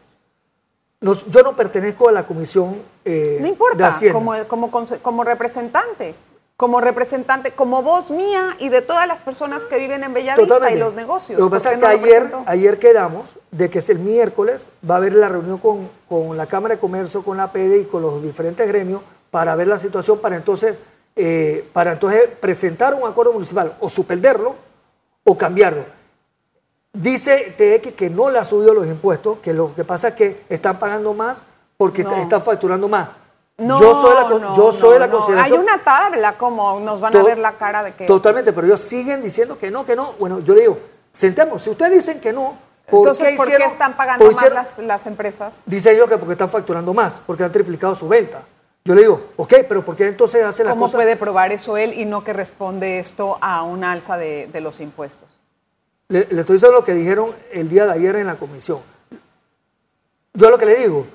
Nos- 1.00 1.26
yo 1.26 1.42
no 1.42 1.54
pertenezco 1.56 2.08
a 2.08 2.12
la 2.12 2.26
comisión 2.26 2.74
eh, 3.04 3.36
No 3.38 3.44
de 3.44 3.48
importa, 3.50 3.88
Hacienda. 3.88 4.18
como, 4.18 4.32
como, 4.70 4.70
como 5.02 5.24
representante, 5.24 6.14
como 6.56 6.80
representante, 6.80 7.50
como 7.52 7.82
voz 7.82 8.10
mía 8.12 8.56
y 8.60 8.68
de 8.68 8.82
todas 8.82 9.06
las 9.08 9.20
personas 9.20 9.64
que 9.64 9.78
viven 9.78 10.04
en 10.04 10.14
Bellavista 10.14 10.70
y 10.70 10.78
los 10.78 10.94
negocios. 10.94 11.38
Lo 11.40 11.46
que 11.46 11.50
¿Por 11.50 11.58
pasa 11.58 11.70
es 11.72 11.74
que 11.76 11.82
no 11.82 11.88
ayer, 11.88 12.30
ayer 12.46 12.78
quedamos 12.78 13.36
de 13.50 13.68
que 13.68 13.80
es 13.80 13.88
el 13.90 13.98
miércoles 13.98 14.70
va 14.88 14.94
a 14.94 14.98
haber 14.98 15.14
la 15.14 15.28
reunión 15.28 15.58
con, 15.58 15.90
con 16.08 16.36
la 16.36 16.46
Cámara 16.46 16.76
de 16.76 16.80
Comercio, 16.80 17.24
con 17.24 17.36
la 17.36 17.50
PD 17.52 17.78
y 17.80 17.84
con 17.84 18.00
los 18.02 18.22
diferentes 18.22 18.66
gremios 18.68 19.02
para 19.32 19.56
ver 19.56 19.66
la 19.66 19.80
situación, 19.80 20.20
para 20.20 20.36
entonces, 20.36 20.76
eh, 21.16 21.68
para 21.72 21.92
entonces 21.92 22.26
presentar 22.40 22.94
un 22.94 23.06
acuerdo 23.08 23.32
municipal 23.32 23.76
o 23.80 23.88
suspenderlo 23.88 24.56
o 25.24 25.36
cambiarlo. 25.36 25.84
Dice 26.92 27.54
TX 27.56 27.92
que 27.92 28.10
no 28.10 28.30
le 28.30 28.38
ha 28.38 28.44
subido 28.44 28.74
los 28.74 28.86
impuestos, 28.86 29.38
que 29.38 29.52
lo 29.54 29.74
que 29.74 29.84
pasa 29.84 30.08
es 30.08 30.14
que 30.14 30.44
están 30.48 30.78
pagando 30.78 31.14
más 31.14 31.42
porque 31.78 32.04
No. 32.04 32.14
están 32.16 32.42
facturando 32.42 32.88
más. 32.88 33.08
No, 33.58 33.80
yo 33.80 33.94
soy 34.00 34.14
la, 34.14 34.28
no, 34.38 34.56
yo 34.56 34.72
soy 34.72 34.94
no, 34.94 34.98
la 34.98 35.10
consideración. 35.10 35.58
Hay 35.60 35.64
una 35.64 35.82
tabla, 35.84 36.36
como 36.38 36.80
nos 36.80 37.00
van 37.00 37.16
a 37.16 37.22
ver 37.22 37.38
la 37.38 37.56
cara 37.56 37.82
de 37.82 37.94
que... 37.94 38.06
Totalmente, 38.06 38.52
pero 38.52 38.66
ellos 38.66 38.80
siguen 38.80 39.22
diciendo 39.22 39.58
que 39.58 39.70
no, 39.70 39.84
que 39.84 39.94
no. 39.94 40.14
Bueno, 40.18 40.40
yo 40.40 40.54
le 40.54 40.62
digo, 40.62 40.78
sentemos. 41.10 41.62
Si 41.62 41.70
ustedes 41.70 41.92
dicen 41.92 42.20
que 42.20 42.32
no, 42.32 42.58
¿por 42.88 43.00
Entonces, 43.00 43.28
qué 43.30 43.36
¿por 43.36 43.46
qué 43.48 43.56
están 43.64 43.96
pagando 43.96 44.24
más 44.24 44.34
hicieron- 44.34 44.54
las, 44.54 44.78
las 44.78 45.06
empresas? 45.06 45.62
Dicen 45.66 45.94
ellos 45.94 46.08
que 46.08 46.16
porque 46.18 46.32
están 46.32 46.50
facturando 46.50 46.92
más, 46.92 47.20
porque 47.24 47.44
han 47.44 47.52
triplicado 47.52 47.94
su 47.94 48.08
venta. 48.08 48.44
Yo 48.84 48.94
le 48.94 49.02
digo, 49.02 49.32
ok, 49.36 49.54
pero 49.68 49.84
¿por 49.84 49.94
qué 49.94 50.08
entonces 50.08 50.44
hacen 50.44 50.66
las 50.66 50.74
¿Cómo 50.74 50.86
cosas? 50.86 50.96
puede 50.96 51.16
probar 51.16 51.52
eso 51.52 51.76
él 51.76 51.94
y 51.94 52.04
no 52.04 52.24
que 52.24 52.32
responde 52.32 52.98
esto 52.98 53.38
a 53.40 53.62
un 53.62 53.84
alza 53.84 54.16
de, 54.16 54.48
de 54.48 54.60
los 54.60 54.80
impuestos? 54.80 55.40
Le, 56.08 56.26
le 56.30 56.40
estoy 56.40 56.54
diciendo 56.56 56.78
lo 56.78 56.84
que 56.84 56.92
dijeron 56.92 57.34
el 57.52 57.68
día 57.68 57.86
de 57.86 57.92
ayer 57.92 58.16
en 58.16 58.26
la 58.26 58.34
comisión. 58.36 58.80
Yo 60.34 60.50
lo 60.50 60.58
que 60.58 60.66
le 60.66 60.74
digo, 60.76 61.06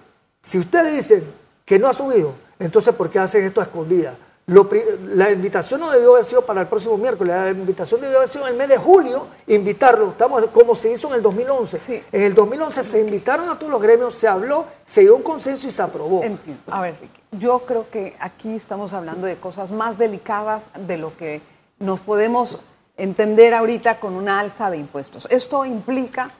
si 0.41 0.57
ustedes 0.59 0.93
dicen 0.95 1.23
que 1.65 1.77
no 1.77 1.87
ha 1.87 1.93
subido, 1.93 2.35
entonces 2.59 2.93
¿por 2.95 3.09
qué 3.09 3.19
hacen 3.19 3.43
esto 3.43 3.59
a 3.59 3.65
escondidas? 3.65 4.15
Lo 4.49 4.69
la 5.07 5.29
invitación 5.29 5.81
no 5.81 5.91
debió 5.91 6.13
haber 6.13 6.23
sido 6.23 6.45
para 6.45 6.61
el 6.61 6.67
próximo 6.69 6.97
miércoles, 6.97 7.35
la 7.35 7.49
invitación 7.51 7.99
debió 7.99 8.15
haber 8.15 8.29
sido 8.29 8.47
en 8.47 8.53
el 8.53 8.57
mes 8.57 8.69
de 8.69 8.77
julio, 8.77 9.27
invitarlo, 9.45 10.11
estamos 10.11 10.47
como 10.47 10.73
se 10.73 10.89
hizo 10.89 11.09
en 11.09 11.15
el 11.15 11.21
2011. 11.21 11.77
Sí. 11.77 12.01
En 12.13 12.23
el 12.23 12.33
2011 12.33 12.81
se 12.85 13.01
invitaron 13.01 13.49
a 13.49 13.59
todos 13.59 13.69
los 13.69 13.81
gremios, 13.81 14.15
se 14.15 14.25
habló, 14.25 14.65
se 14.85 15.01
dio 15.01 15.17
un 15.17 15.21
consenso 15.21 15.67
y 15.67 15.71
se 15.71 15.81
aprobó. 15.81 16.23
Entiendo. 16.23 16.63
A 16.67 16.79
ver, 16.79 16.95
Ricky, 17.01 17.21
yo 17.33 17.65
creo 17.65 17.89
que 17.89 18.15
aquí 18.21 18.55
estamos 18.55 18.93
hablando 18.93 19.27
de 19.27 19.35
cosas 19.37 19.73
más 19.73 19.97
delicadas 19.97 20.71
de 20.79 20.97
lo 20.97 21.17
que 21.17 21.41
nos 21.79 21.99
podemos 21.99 22.57
entender 22.95 23.53
ahorita 23.53 23.99
con 23.99 24.13
una 24.13 24.39
alza 24.39 24.69
de 24.69 24.77
impuestos. 24.77 25.27
Esto 25.29 25.65
implica 25.65 26.31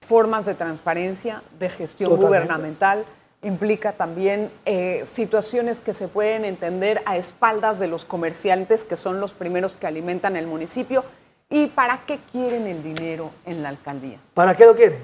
formas 0.00 0.46
de 0.46 0.56
transparencia, 0.56 1.44
de 1.60 1.70
gestión 1.70 2.10
Totalmente. 2.10 2.26
gubernamental, 2.26 3.06
implica 3.42 3.92
también 3.92 4.50
eh, 4.66 5.04
situaciones 5.06 5.80
que 5.80 5.94
se 5.94 6.08
pueden 6.08 6.44
entender 6.44 7.02
a 7.06 7.16
espaldas 7.16 7.78
de 7.78 7.88
los 7.88 8.04
comerciantes, 8.04 8.84
que 8.84 8.96
son 8.96 9.20
los 9.20 9.32
primeros 9.32 9.74
que 9.74 9.86
alimentan 9.86 10.36
el 10.36 10.46
municipio. 10.46 11.04
¿Y 11.48 11.68
para 11.68 12.04
qué 12.06 12.18
quieren 12.30 12.66
el 12.66 12.82
dinero 12.82 13.30
en 13.46 13.62
la 13.62 13.70
alcaldía? 13.70 14.20
¿Para 14.34 14.54
qué 14.54 14.66
lo 14.66 14.74
quieren? 14.76 14.98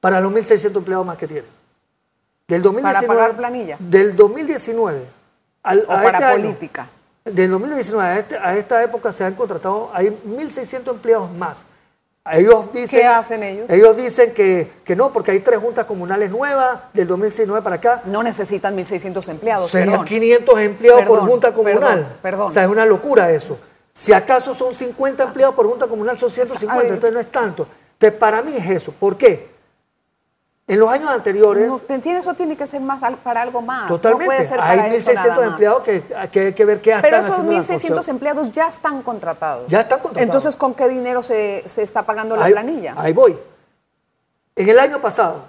Para 0.00 0.20
los 0.20 0.32
1.600 0.32 0.76
empleados 0.76 1.06
más 1.06 1.16
que 1.16 1.26
tienen. 1.26 1.50
Del 2.48 2.62
2019, 2.62 3.06
pagar 3.08 3.36
planilla. 3.36 3.76
Del 3.80 4.14
2019 4.14 5.06
al, 5.62 5.78
¿O 5.88 5.92
a 5.92 6.02
para 6.02 6.18
este 6.18 6.24
año, 6.24 6.42
política? 6.44 6.88
del 7.24 7.50
2019 7.50 8.08
a, 8.08 8.18
este- 8.18 8.38
a 8.38 8.56
esta 8.56 8.82
época 8.84 9.12
se 9.12 9.24
han 9.24 9.34
contratado, 9.34 9.90
hay 9.92 10.08
1.600 10.26 10.90
empleados 10.92 11.32
más. 11.32 11.64
Ellos 12.32 12.72
dicen, 12.72 13.00
¿Qué 13.00 13.06
hacen 13.06 13.42
ellos? 13.42 13.70
Ellos 13.70 13.96
dicen 13.96 14.32
que, 14.34 14.70
que 14.84 14.96
no, 14.96 15.12
porque 15.12 15.30
hay 15.30 15.40
tres 15.40 15.58
juntas 15.60 15.84
comunales 15.84 16.30
nuevas 16.30 16.80
del 16.92 17.06
2019 17.06 17.62
para 17.62 17.76
acá. 17.76 18.02
No 18.04 18.22
necesitan 18.22 18.76
1.600 18.76 19.28
empleados. 19.28 19.70
Serían 19.70 19.90
perdón. 19.90 20.06
500 20.06 20.60
empleados 20.60 21.04
por 21.04 21.20
junta 21.20 21.52
comunal. 21.52 21.80
perdón, 21.80 22.06
perdón. 22.22 22.46
O 22.48 22.50
sea, 22.50 22.64
es 22.64 22.68
una 22.68 22.84
locura 22.86 23.30
eso. 23.30 23.58
Si 23.92 24.12
acaso 24.12 24.54
son 24.54 24.74
50 24.74 25.22
empleados 25.22 25.54
por 25.54 25.66
junta 25.66 25.86
comunal, 25.86 26.18
son 26.18 26.30
150, 26.30 26.72
A 26.72 26.82
ver. 26.82 26.92
entonces 26.92 27.14
no 27.14 27.20
es 27.20 27.30
tanto. 27.32 27.66
Entonces, 27.92 28.18
para 28.18 28.42
mí 28.42 28.54
es 28.56 28.68
eso. 28.68 28.92
¿Por 28.92 29.16
qué? 29.16 29.55
En 30.68 30.80
los 30.80 30.88
años 30.90 31.08
anteriores, 31.10 31.68
No. 31.68 31.80
Eso 32.18 32.34
tiene 32.34 32.56
que 32.56 32.66
ser 32.66 32.80
más 32.80 33.00
para 33.22 33.42
algo 33.42 33.62
más. 33.62 33.88
totalmente, 33.88 34.24
No 34.24 34.36
puede 34.36 34.48
ser 34.48 34.60
hay 34.60 34.78
para 34.78 34.94
eso 34.94 35.10
1.600 35.12 35.14
nada 35.14 35.36
más. 35.36 35.50
empleados 35.52 35.82
que, 35.82 36.02
que 36.32 36.40
hay 36.40 36.52
que 36.54 36.64
ver 36.64 36.80
qué 36.80 36.94
Pero 37.00 37.16
están 37.18 37.24
esos 37.24 37.38
haciendo 37.38 37.52
las 37.56 37.68
1.600 37.70 37.88
cosas. 37.90 38.08
empleados 38.08 38.52
ya 38.52 38.66
están 38.68 39.02
contratados. 39.02 39.66
Ya 39.68 39.80
están 39.80 40.00
contratados. 40.00 40.26
Entonces, 40.26 40.56
¿con 40.56 40.74
qué 40.74 40.88
dinero 40.88 41.22
se, 41.22 41.62
se 41.68 41.82
está 41.84 42.04
pagando 42.04 42.34
la 42.36 42.46
ahí, 42.46 42.52
planilla? 42.52 42.94
Ahí 42.96 43.12
voy. 43.12 43.38
En 44.56 44.68
el 44.68 44.78
año 44.80 45.00
pasado, 45.00 45.44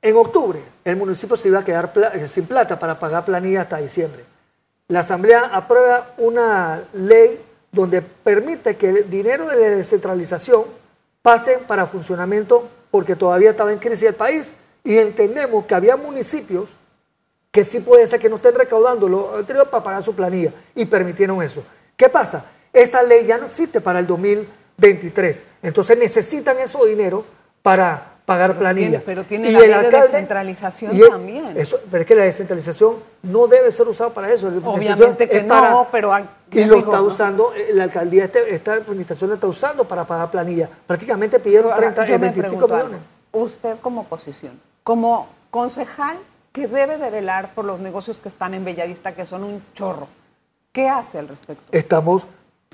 en 0.00 0.16
octubre, 0.16 0.62
el 0.84 0.96
municipio 0.96 1.36
se 1.36 1.48
iba 1.48 1.58
a 1.58 1.64
quedar 1.64 1.92
eh, 2.14 2.28
sin 2.28 2.46
plata 2.46 2.78
para 2.78 2.98
pagar 2.98 3.26
planilla 3.26 3.62
hasta 3.62 3.76
diciembre. 3.76 4.24
La 4.86 5.00
Asamblea 5.00 5.50
aprueba 5.52 6.14
una 6.16 6.82
ley 6.94 7.44
donde 7.72 8.00
permite 8.00 8.78
que 8.78 8.88
el 8.88 9.10
dinero 9.10 9.46
de 9.48 9.56
la 9.56 9.68
descentralización 9.76 10.62
pase 11.20 11.58
para 11.66 11.86
funcionamiento 11.86 12.70
porque 12.90 13.16
todavía 13.16 13.50
estaba 13.50 13.72
en 13.72 13.78
crisis 13.78 14.08
el 14.08 14.14
país 14.14 14.54
y 14.84 14.98
entendemos 14.98 15.64
que 15.66 15.74
había 15.74 15.96
municipios 15.96 16.70
que 17.50 17.64
sí 17.64 17.80
puede 17.80 18.06
ser 18.06 18.20
que 18.20 18.28
no 18.28 18.36
estén 18.36 18.54
recaudando 18.54 19.08
lo 19.08 19.36
anterior 19.36 19.68
para 19.70 19.82
pagar 19.82 20.02
su 20.02 20.14
planilla 20.14 20.52
y 20.74 20.84
permitieron 20.86 21.42
eso. 21.42 21.64
¿Qué 21.96 22.08
pasa? 22.08 22.44
Esa 22.72 23.02
ley 23.02 23.26
ya 23.26 23.38
no 23.38 23.46
existe 23.46 23.80
para 23.80 23.98
el 23.98 24.06
2023. 24.06 25.44
Entonces 25.62 25.98
necesitan 25.98 26.58
esos 26.58 26.86
dinero 26.86 27.24
para 27.62 28.07
pagar 28.28 28.58
planilla. 28.58 28.88
tiene- 28.88 29.04
pero 29.06 29.24
tiene 29.24 29.48
Y 29.48 29.52
la 29.52 29.60
ley 29.60 29.68
de 29.70 29.74
alcalde- 29.74 30.00
descentralización 30.02 30.94
y 30.94 31.00
el- 31.00 31.08
también. 31.08 31.56
Eso, 31.56 31.80
pero 31.90 32.02
es 32.02 32.06
que 32.06 32.14
la 32.14 32.24
descentralización 32.24 32.96
no 33.22 33.46
debe 33.46 33.72
ser 33.72 33.88
usada 33.88 34.10
para 34.12 34.30
eso. 34.30 34.50
La 34.50 34.58
Obviamente 34.68 35.26
que 35.26 35.42
no, 35.42 35.88
pero 35.90 36.12
a- 36.12 36.20
Y 36.52 36.64
lo 36.66 36.74
digo, 36.76 36.90
está 36.92 37.00
usando, 37.00 37.54
eh, 37.54 37.68
la 37.72 37.84
alcaldía, 37.84 38.24
este- 38.24 38.54
esta 38.54 38.74
administración 38.74 39.30
lo 39.30 39.34
está 39.36 39.46
usando 39.46 39.88
para 39.88 40.06
pagar 40.06 40.30
planilla. 40.30 40.68
Prácticamente 40.86 41.40
pidieron 41.40 41.70
Ahora, 41.72 41.80
30, 41.94 42.02
yo 42.06 42.14
eh, 42.14 42.18
me 42.18 42.30
20 42.30 42.40
y 42.40 42.50
pico 42.50 42.68
millones. 42.68 43.00
Usted 43.32 43.78
como 43.80 44.02
oposición, 44.02 44.60
como 44.84 45.28
concejal 45.50 46.18
que 46.52 46.66
debe 46.68 46.98
de 46.98 47.10
velar 47.10 47.54
por 47.54 47.64
los 47.64 47.80
negocios 47.80 48.18
que 48.18 48.28
están 48.28 48.52
en 48.52 48.62
Bellavista, 48.62 49.14
que 49.14 49.24
son 49.24 49.42
un 49.42 49.64
chorro, 49.72 50.06
¿qué 50.72 50.86
hace 50.86 51.18
al 51.18 51.28
respecto? 51.28 51.64
Estamos 51.72 52.26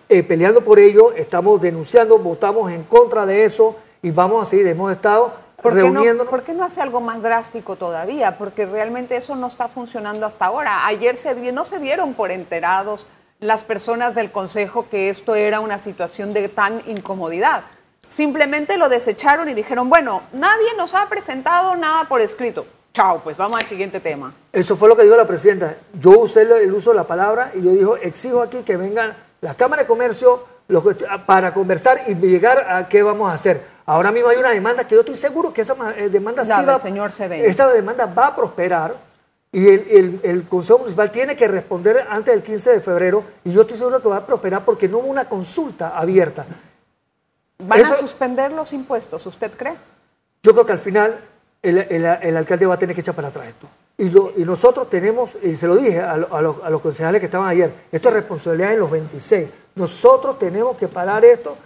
eh, 0.08 0.23
peleando 0.25 0.62
por 0.62 0.78
ello, 0.80 1.12
estamos 1.14 1.61
denunciando, 1.62 2.18
votamos 2.18 2.70
en 2.73 2.82
contra 2.84 3.25
de 3.25 3.44
eso 3.44 3.75
y 4.02 4.11
vamos 4.11 4.42
a 4.42 4.44
seguir. 4.44 4.66
Hemos 4.66 4.92
estado 4.92 5.32
¿Por 5.64 5.75
qué, 5.75 5.90
no, 5.90 6.25
por 6.26 6.42
qué 6.44 6.52
no 6.52 6.62
hace 6.62 6.80
algo 6.80 7.00
más 7.00 7.23
drástico 7.23 7.76
todavía? 7.76 8.38
Porque 8.38 8.66
realmente 8.66 9.16
eso 9.16 9.35
no 9.35 9.47
está 9.47 9.68
funcionando 9.68 10.26
hasta 10.26 10.44
ahora. 10.44 10.87
Ayer 10.87 11.16
se, 11.16 11.52
no 11.52 11.64
se 11.64 11.78
dieron 11.78 12.14
por 12.14 12.30
enterados 12.30 13.06
las 13.40 13.64
personas 13.64 14.14
del 14.14 14.30
Consejo 14.30 14.88
que 14.88 15.11
esto 15.11 15.35
era 15.35 15.61
una 15.61 15.78
situación 15.78 16.33
de 16.35 16.49
tan 16.49 16.83
incomodidad. 16.87 17.64
Simplemente 18.09 18.76
lo 18.76 18.88
desecharon 18.88 19.49
y 19.49 19.54
dijeron, 19.54 19.88
bueno, 19.88 20.23
nadie 20.33 20.68
nos 20.76 20.94
ha 20.94 21.09
presentado 21.09 21.75
nada 21.76 22.04
por 22.09 22.21
escrito. 22.21 22.66
Chao, 22.92 23.23
pues 23.25 23.37
vamos 23.37 23.59
al 23.59 23.66
siguiente 23.66 23.99
tema. 23.99 24.35
Eso 24.52 24.76
fue 24.76 24.88
lo 24.88 24.94
que 24.97 25.02
dijo 25.02 25.16
la 25.16 25.26
presidenta. 25.26 25.76
Yo 25.99 26.11
usé 26.21 26.42
el- 26.42 26.73
uso 26.73 26.90
de 26.90 26.97
la 26.97 27.06
palabra 27.06 27.50
y 27.54 27.62
yo 27.62 27.71
dijo, 27.71 27.97
exijo 27.97 28.40
aquí 28.42 28.62
que 28.62 28.76
vengan 28.76 29.16
las 29.40 29.54
cámaras 29.56 29.85
de 29.85 29.88
comercio 29.88 30.44
los 30.68 30.85
para 31.26 31.52
conversar 31.52 32.02
y 32.06 32.14
llegar 32.14 32.66
a 32.71 32.88
qué 32.88 33.02
vamos 33.02 33.30
a 33.30 33.35
hacer. 33.35 33.66
Ahora 33.87 34.11
mismo 34.11 34.29
hay 34.29 34.38
una 34.38 34.50
demanda 34.50 34.87
que 34.87 34.95
yo 34.95 35.00
estoy 35.00 35.17
seguro 35.17 35.53
que 35.53 35.61
esa 35.62 35.75
eh, 35.97 36.09
demanda 36.09 36.43
La 36.45 36.57
sí 36.59 36.64
va, 36.64 36.79
señor 36.79 37.12
Cedeño. 37.12 37.45
esa 37.45 37.69
demanda 37.69 38.07
va 38.07 38.29
a 38.29 38.37
prosperar 38.37 38.97
y 39.53 39.69
el, 39.69 39.87
el- 39.91 40.21
el 40.25 40.49
Consejo 40.49 40.79
Municipal 40.79 41.11
tiene 41.11 41.37
que 41.37 41.47
responder 41.49 42.05
antes 42.09 42.33
del 42.35 42.43
15 42.43 42.71
de 42.73 42.81
febrero 42.81 43.25
y 43.45 43.53
yo 43.53 43.61
estoy 43.62 43.76
seguro 43.76 44.00
que 44.00 44.09
va 44.09 44.19
a 44.19 44.26
prosperar 44.26 44.64
porque 44.64 44.88
no 44.88 44.99
hubo 44.99 45.09
una 45.09 45.29
consulta 45.29 45.91
abierta. 45.91 46.47
¿Van 47.59 47.81
a 47.85 47.97
suspender 47.97 48.53
los 48.53 48.73
impuestos, 48.73 49.25
usted 49.26 49.53
cree? 49.57 49.76
Yo 50.43 50.53
creo 50.53 50.67
que 50.67 50.73
al 50.73 50.81
final 50.81 51.21
el, 51.62 52.37
alcalde 52.37 52.67
va 52.67 52.75
a 52.75 52.79
tener 52.79 52.95
que 52.95 53.00
echar 53.00 53.14
para 53.14 53.29
atrás 53.29 53.47
esto. 53.49 53.69
Y, 53.97 54.11
lo, 54.11 54.33
y 54.37 54.45
nosotros 54.45 54.91
tenemos, 54.91 55.31
y 55.43 55.55
se 55.57 55.67
lo 55.69 55.76
dije 55.76 56.00
a, 56.00 56.17
lo- 56.17 56.35
a 56.35 56.43
los- 56.43 56.57
a 56.64 56.69
los 56.71 56.81
concejales 56.81 57.21
que 57.21 57.26
estaban 57.26 57.49
ayer, 57.49 57.73
esto 57.93 58.09
es 58.09 58.14
responsabilidad 58.14 58.71
de 58.71 58.76
los 58.79 58.91
26. 58.91 59.49
Nosotros 59.76 60.38
tenemos 60.38 60.76
que 60.76 60.88
parar 60.88 61.25
esto. 61.25 61.57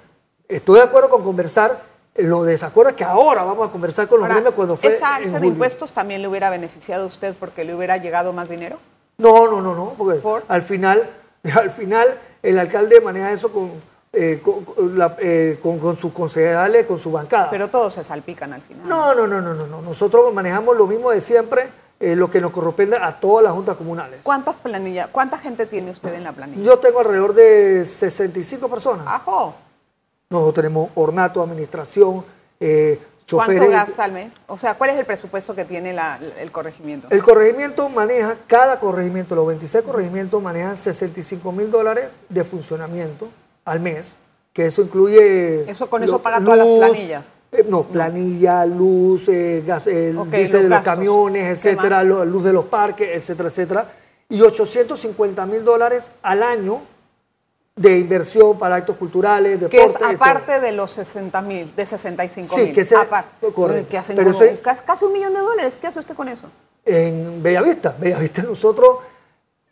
Estoy 0.46 0.76
de 0.76 0.84
acuerdo 0.84 1.08
con 1.08 1.22
conversar 1.24 1.87
los 2.18 2.46
desacuerdos 2.46 2.94
que 2.94 3.04
ahora 3.04 3.44
vamos 3.44 3.68
a 3.68 3.72
conversar 3.72 4.08
con 4.08 4.18
los 4.18 4.24
Ahora, 4.24 4.34
gremios 4.36 4.54
cuando 4.54 4.76
fue 4.76 4.90
¿Esa 4.90 5.18
en 5.18 5.24
alza 5.26 5.40
de 5.40 5.46
impuestos 5.46 5.92
también 5.92 6.20
le 6.22 6.28
hubiera 6.28 6.50
beneficiado 6.50 7.04
a 7.04 7.06
usted 7.06 7.34
porque 7.38 7.64
le 7.64 7.74
hubiera 7.74 7.96
llegado 7.96 8.32
más 8.32 8.48
dinero? 8.48 8.78
No, 9.18 9.46
no, 9.48 9.60
no, 9.60 9.74
no, 9.74 9.94
porque 9.96 10.20
¿Por? 10.20 10.44
al 10.48 10.62
final, 10.62 11.08
al 11.54 11.70
final 11.70 12.18
el 12.42 12.58
alcalde 12.58 13.00
maneja 13.00 13.32
eso 13.32 13.52
con, 13.52 13.70
eh, 14.12 14.40
con, 14.42 14.64
con 14.64 14.98
la- 14.98 15.16
eh, 15.20 15.58
con- 15.62 15.78
con 15.78 15.96
sus 15.96 16.12
concejales, 16.12 16.86
con 16.86 16.98
su 16.98 17.10
bancada. 17.10 17.50
Pero 17.50 17.68
todos 17.68 17.94
se 17.94 18.04
salpican 18.04 18.52
al 18.52 18.62
final. 18.62 18.88
no, 18.88 19.14
no, 19.14 19.26
no, 19.26 19.40
no, 19.40 19.54
no, 19.54 19.66
no. 19.66 19.82
Nosotros 19.82 20.32
manejamos 20.32 20.76
lo 20.76 20.86
mismo 20.86 21.10
de 21.10 21.20
siempre, 21.20 21.70
eh, 22.00 22.14
lo 22.16 22.30
que 22.30 22.40
nos 22.40 22.52
corresponde 22.52 22.96
a 23.00 23.18
todas 23.18 23.42
las 23.44 23.52
juntas 23.52 23.76
comunales. 23.76 24.20
¿Cuántas 24.22 24.56
planillas, 24.56 25.08
cuánta 25.12 25.36
gente 25.38 25.66
tiene 25.66 25.90
usted 25.90 26.14
en 26.14 26.24
la 26.24 26.32
planilla? 26.32 26.62
Yo 26.62 26.78
tengo 26.78 27.00
alrededor 27.00 27.34
de 27.34 27.84
65 27.84 28.68
personas. 28.68 29.04
Ajo. 29.08 29.54
Nosotros 30.30 30.54
tenemos 30.56 30.90
ornato, 30.94 31.42
administración, 31.42 32.22
eh, 32.60 33.00
choferes. 33.24 33.60
¿Cuánto 33.60 33.72
gasta 33.72 34.04
al 34.04 34.12
mes? 34.12 34.32
O 34.46 34.58
sea, 34.58 34.74
¿cuál 34.76 34.90
es 34.90 34.98
el 34.98 35.06
presupuesto 35.06 35.54
que 35.54 35.64
tiene 35.64 35.94
la- 35.94 36.20
el 36.38 36.52
corregimiento? 36.52 37.08
El 37.10 37.22
corregimiento 37.22 37.88
maneja, 37.88 38.36
cada 38.46 38.78
corregimiento, 38.78 39.34
los 39.34 39.46
26 39.46 39.82
corregimientos 39.84 40.42
manejan 40.42 40.76
65 40.76 41.50
mil 41.50 41.70
dólares 41.70 42.18
de 42.28 42.44
funcionamiento 42.44 43.30
al 43.64 43.80
mes, 43.80 44.16
que 44.52 44.66
eso 44.66 44.82
incluye... 44.82 45.70
Eso 45.70 45.88
con 45.88 46.02
eso 46.04 46.20
paga 46.20 46.42
todas 46.42 46.58
las 46.58 46.66
planillas. 46.90 47.34
eh, 47.50 47.64
no, 47.66 47.84
planilla, 47.84 48.66
luz, 48.66 49.28
eh, 49.28 49.64
gas, 49.66 49.86
el 49.86 50.18
Ok, 50.18 50.26
diésel 50.28 50.42
los 50.42 50.62
de 50.64 50.68
los 50.68 50.68
gastos. 50.78 50.94
camiones, 50.94 51.42
¿Qué 51.62 51.70
etcétera, 51.70 52.02
luz 52.04 52.44
de 52.44 52.52
los 52.52 52.66
parques, 52.66 53.08
etcétera, 53.16 53.48
etcétera. 53.48 53.90
Y 54.28 54.42
850 54.42 55.46
mil 55.46 55.64
dólares 55.64 56.10
al 56.20 56.42
año 56.42 56.82
de 57.78 57.98
inversión 57.98 58.58
para 58.58 58.74
actos 58.76 58.96
culturales, 58.96 59.58
que 59.68 59.82
es 59.84 59.94
todo. 59.94 60.08
aparte 60.08 60.58
de 60.60 60.72
los 60.72 60.90
60 60.90 61.40
mil, 61.42 61.74
de 61.76 61.86
65 61.86 62.56
mil. 62.56 62.66
Sí, 62.66 62.72
que 62.72 62.84
sea- 62.84 63.02
Aparte. 63.02 63.52
correcto. 63.52 63.88
Que 63.88 63.98
hacen 63.98 64.16
Pero 64.16 64.30
eso- 64.30 64.44
casi, 64.84 65.04
un 65.04 65.12
millón 65.12 65.32
de 65.32 65.40
dólares. 65.40 65.78
¿Qué 65.80 65.86
hace 65.86 66.00
usted 66.00 66.14
con 66.14 66.28
eso? 66.28 66.50
en 66.84 67.42
Bellavista. 67.42 67.94
Bellavista 67.98 68.42
nosotros 68.42 68.98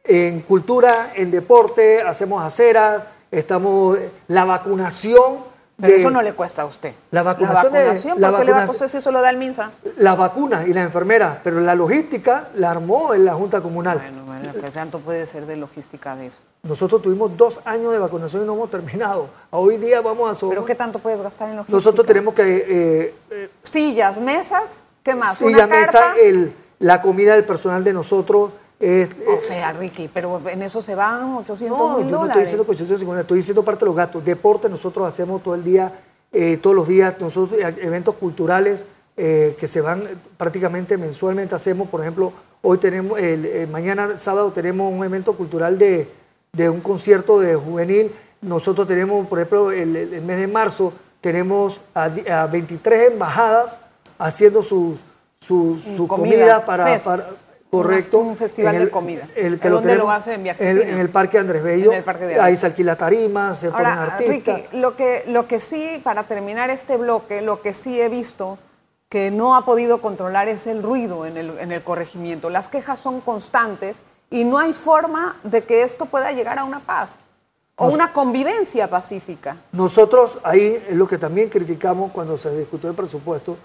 en 0.05 0.41
cultura, 0.43 1.13
en 1.15 1.31
deporte, 1.31 2.03
hacemos 2.03 2.43
aceras, 2.45 3.03
estamos 3.31 3.99
la 4.29 4.45
vacunación 4.45 5.45
Pero 5.81 5.93
de 5.93 5.99
eso 5.99 6.11
no 6.11 6.23
le 6.23 6.33
cuesta 6.35 6.63
a 6.63 6.67
usted. 6.67 6.95
La 7.11 7.23
vacunación 7.23 7.73
de- 7.73 7.81
La 7.81 7.85
la 7.85 7.93
¿Por 7.93 8.01
qué 8.01 8.17
le 8.19 8.27
va 8.29 8.29
a 8.29 8.41
vacunación- 8.63 8.67
costar 8.69 8.89
si 8.89 8.97
eso 8.99 9.11
lo 9.11 9.21
da 9.23 9.31
el 9.31 9.37
MINSA? 9.39 9.73
las 9.97 10.17
vacunas 10.17 10.69
y 10.69 10.73
las 10.75 10.85
enfermeras, 10.85 11.39
pero 11.43 11.61
la 11.61 11.75
logística 11.75 12.49
la 12.55 12.71
armó 12.71 13.15
en 13.15 13.25
la 13.25 13.35
Junta 13.35 13.61
Comunal. 13.61 13.99
Bueno, 13.99 14.25
bueno, 14.27 14.53
¿qué 14.53 14.71
tanto 14.71 15.01
puede 15.01 15.27
ser 15.27 15.47
de 15.47 15.57
logística 15.57 16.15
de 16.17 16.27
eso? 16.29 16.37
Nosotros 16.67 17.03
tuvimos 17.03 17.37
dos 17.37 17.61
años 17.65 17.93
de 17.93 17.99
vacunación 17.99 18.43
y 18.43 18.47
no 18.47 18.55
hemos 18.55 18.71
terminado. 18.71 19.29
Hoy 19.51 19.77
día 19.77 20.01
vamos 20.01 20.43
a 20.43 20.49
¿Pero 20.49 20.65
qué 20.65 20.75
tanto 20.75 20.99
puedes 20.99 21.21
gastar 21.21 21.49
en 21.49 21.57
logística? 21.57 21.77
Nosotros 21.77 22.07
tenemos 22.07 22.35
que 22.35 22.43
eh, 22.69 23.15
eh, 23.31 23.51
Sillas, 23.63 24.19
mesas, 24.19 24.83
¿qué 25.03 25.15
más? 25.15 25.39
silla, 25.39 25.65
¿Una 25.65 25.67
mesa, 25.69 26.01
carta? 26.01 26.21
el, 26.21 26.55
la 26.81 27.01
comida 27.01 27.35
del 27.35 27.45
personal 27.45 27.85
de 27.85 27.93
nosotros. 27.93 28.51
eh, 28.81 29.09
O 29.39 29.41
sea, 29.41 29.73
Ricky, 29.73 30.11
pero 30.13 30.41
en 30.49 30.63
eso 30.63 30.83
se 30.83 30.95
van 30.95 31.37
800 31.37 31.79
No, 31.79 31.99
mil 31.99 32.09
yo 32.09 32.19
no 32.21 32.27
estoy 32.27 32.43
diciendo 32.43 32.65
que 32.65 32.73
850, 32.73 33.21
estoy 33.21 33.37
diciendo 33.39 33.65
parte 33.65 33.85
de 33.85 33.87
los 33.87 33.97
gastos. 33.97 34.25
Deporte 34.25 34.69
nosotros 34.69 35.07
hacemos 35.07 35.43
todo 35.43 35.55
el 35.55 35.63
día, 35.65 35.93
eh, 36.33 36.57
todos 36.57 36.75
los 36.75 36.89
días, 36.89 37.15
nosotros 37.21 37.59
eventos 37.81 38.15
culturales 38.17 38.87
que 39.17 39.67
se 39.67 39.81
van 39.81 40.03
prácticamente 40.37 40.99
mensualmente 40.99 41.55
hacemos, 41.55 41.89
por 41.89 42.03
ejemplo, 42.03 42.35
hoy 42.61 42.77
tenemos, 42.77 43.19
mañana 43.71 44.19
sábado 44.19 44.53
tenemos 44.53 44.93
un 44.93 45.03
evento 45.07 45.35
cultural 45.35 45.79
de, 45.79 46.07
de 46.53 46.71
un 46.71 46.81
concierto 46.81 47.39
de 47.41 47.55
juvenil. 47.55 48.15
Nosotros 48.41 48.87
tenemos, 48.87 49.27
por 49.27 49.39
ejemplo, 49.39 49.73
el, 49.73 49.97
el- 49.97 50.15
el 50.15 50.23
mes 50.23 50.39
de 50.39 50.49
marzo 50.49 50.93
tenemos 51.21 51.81
a, 51.95 52.05
a 52.05 52.47
23 52.47 53.13
embajadas 53.13 53.79
haciendo 54.19 54.63
sus, 54.63 55.01
su, 55.41 55.79
su 55.79 56.07
comida, 56.07 56.65
comida, 56.65 56.67
para, 56.67 57.27
correcto. 57.71 58.19
Un 58.19 58.37
festival 58.37 58.75
en 58.75 58.79
de 58.81 58.85
el- 58.85 58.91
comida. 58.91 59.29
El 59.35 59.59
que 59.59 59.67
¿En 59.67 59.73
lo 59.73 59.77
dónde 59.81 59.95
lo 59.97 60.03
tenemos 60.05 60.15
hacen? 60.15 60.47
¿En 60.47 60.57
en, 60.89 60.99
el 61.01 61.09
Parque 61.11 61.39
Andrés 61.39 61.63
Bello. 61.63 61.91
En 61.93 61.99
el 61.99 62.05
Parque 62.05 62.27
de 62.27 62.41
Ahí 62.41 62.57
se 62.57 62.67
alquila 62.67 62.97
tarimas, 62.97 63.59
se 63.59 63.71
ponen 63.71 63.87
artistas. 63.87 64.29
Ricky, 64.63 64.77
lo 64.77 64.97
que, 64.97 65.25
lo 65.27 65.49
que 65.49 65.61
sí, 65.61 66.01
para 66.05 66.25
terminar 66.29 66.71
este 66.71 66.97
bloque, 66.97 67.43
lo 67.43 67.61
que 67.63 67.75
sí 67.75 68.01
he 68.01 68.09
visto 68.09 68.59
que 69.09 69.31
no 69.31 69.55
ha 69.57 69.65
podido 69.65 70.01
controlar 70.01 70.49
es 70.49 70.67
el 70.67 70.83
ruido 70.83 71.27
en 71.27 71.37
el, 71.37 71.59
en 71.59 71.71
el 71.73 71.83
corregimiento. 71.85 72.51
Las 72.51 72.69
quejas 72.69 72.99
son 72.99 73.21
constantes 73.21 74.03
y 74.31 74.45
no 74.45 74.59
hay 74.59 74.73
forma 74.73 75.37
de 75.43 75.65
que 75.65 75.83
esto 75.83 76.07
pueda 76.07 76.33
llegar 76.33 76.59
a 76.59 76.65
una 76.65 76.81
paz 76.85 77.11
o 77.77 77.87
Nos- 77.87 77.95
una 77.95 78.13
convivencia 78.13 78.89
pacífica. 78.89 79.57
Nosotros 79.73 80.39
ahí 80.43 80.83
es 80.89 80.95
lo 80.95 81.07
que 81.07 81.19
también 81.19 81.49
criticamos 81.49 82.11
cuando 82.13 82.37
se 82.39 82.57
discutió 82.57 82.89
el 82.91 82.97
presupuesto, 82.97 83.57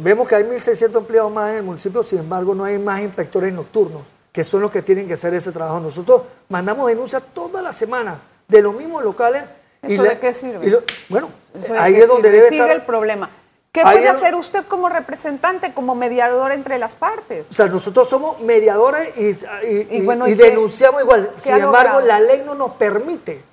vemos 0.00 0.28
que 0.28 0.34
hay 0.34 0.44
1.600 0.44 0.96
empleados 1.00 1.32
más 1.32 1.50
en 1.50 1.56
el 1.58 1.62
municipio, 1.62 2.02
sin 2.02 2.18
embargo 2.18 2.54
no 2.54 2.64
hay 2.64 2.78
más 2.78 3.00
inspectores 3.00 3.52
nocturnos, 3.54 4.02
que 4.32 4.44
son 4.44 4.60
los 4.60 4.70
que 4.70 4.82
tienen 4.82 5.06
que 5.06 5.14
hacer 5.14 5.32
ese 5.34 5.52
trabajo. 5.52 5.80
Nosotros 5.80 6.22
mandamos 6.48 6.86
denuncias 6.88 7.22
todas 7.32 7.62
las 7.62 7.76
semanas 7.76 8.18
de 8.48 8.60
los 8.62 8.74
mismos 8.74 9.02
locales. 9.02 9.44
¿Eso 9.82 10.02
la- 10.02 10.10
de 10.10 10.18
qué 10.18 10.34
sirve? 10.34 10.66
y 10.66 10.70
lo- 10.70 10.80
bueno, 11.08 11.30
Eso 11.54 11.74
ahí 11.78 11.94
que 11.94 12.00
es 12.00 12.08
donde 12.08 12.28
sigue- 12.28 12.36
debe 12.36 12.48
sigue 12.50 12.60
estar... 12.62 12.76
el 12.76 12.82
problema. 12.82 13.30
¿Qué 13.72 13.82
puede 13.82 14.08
hacer 14.08 14.34
usted 14.34 14.64
como 14.66 14.88
representante, 14.88 15.72
como 15.74 15.94
mediador 15.94 16.52
entre 16.52 16.78
las 16.78 16.96
partes? 16.96 17.48
O 17.50 17.52
sea, 17.52 17.66
nosotros 17.66 18.08
somos 18.08 18.40
mediadores 18.40 19.10
y, 19.16 19.28
y- 19.66 19.86
Y 19.98 20.04
bueno, 20.06 20.26
y 20.26 20.32
¿y 20.32 20.36
qué- 20.36 20.44
denunciamos 20.50 21.02
igual. 21.02 21.30
Sin 21.36 21.52
embargo, 21.54 22.00
logrado? 22.00 22.00
la 22.00 22.20
ley 22.20 22.42
no 22.46 22.54
nos 22.54 22.70
permite. 22.72 23.44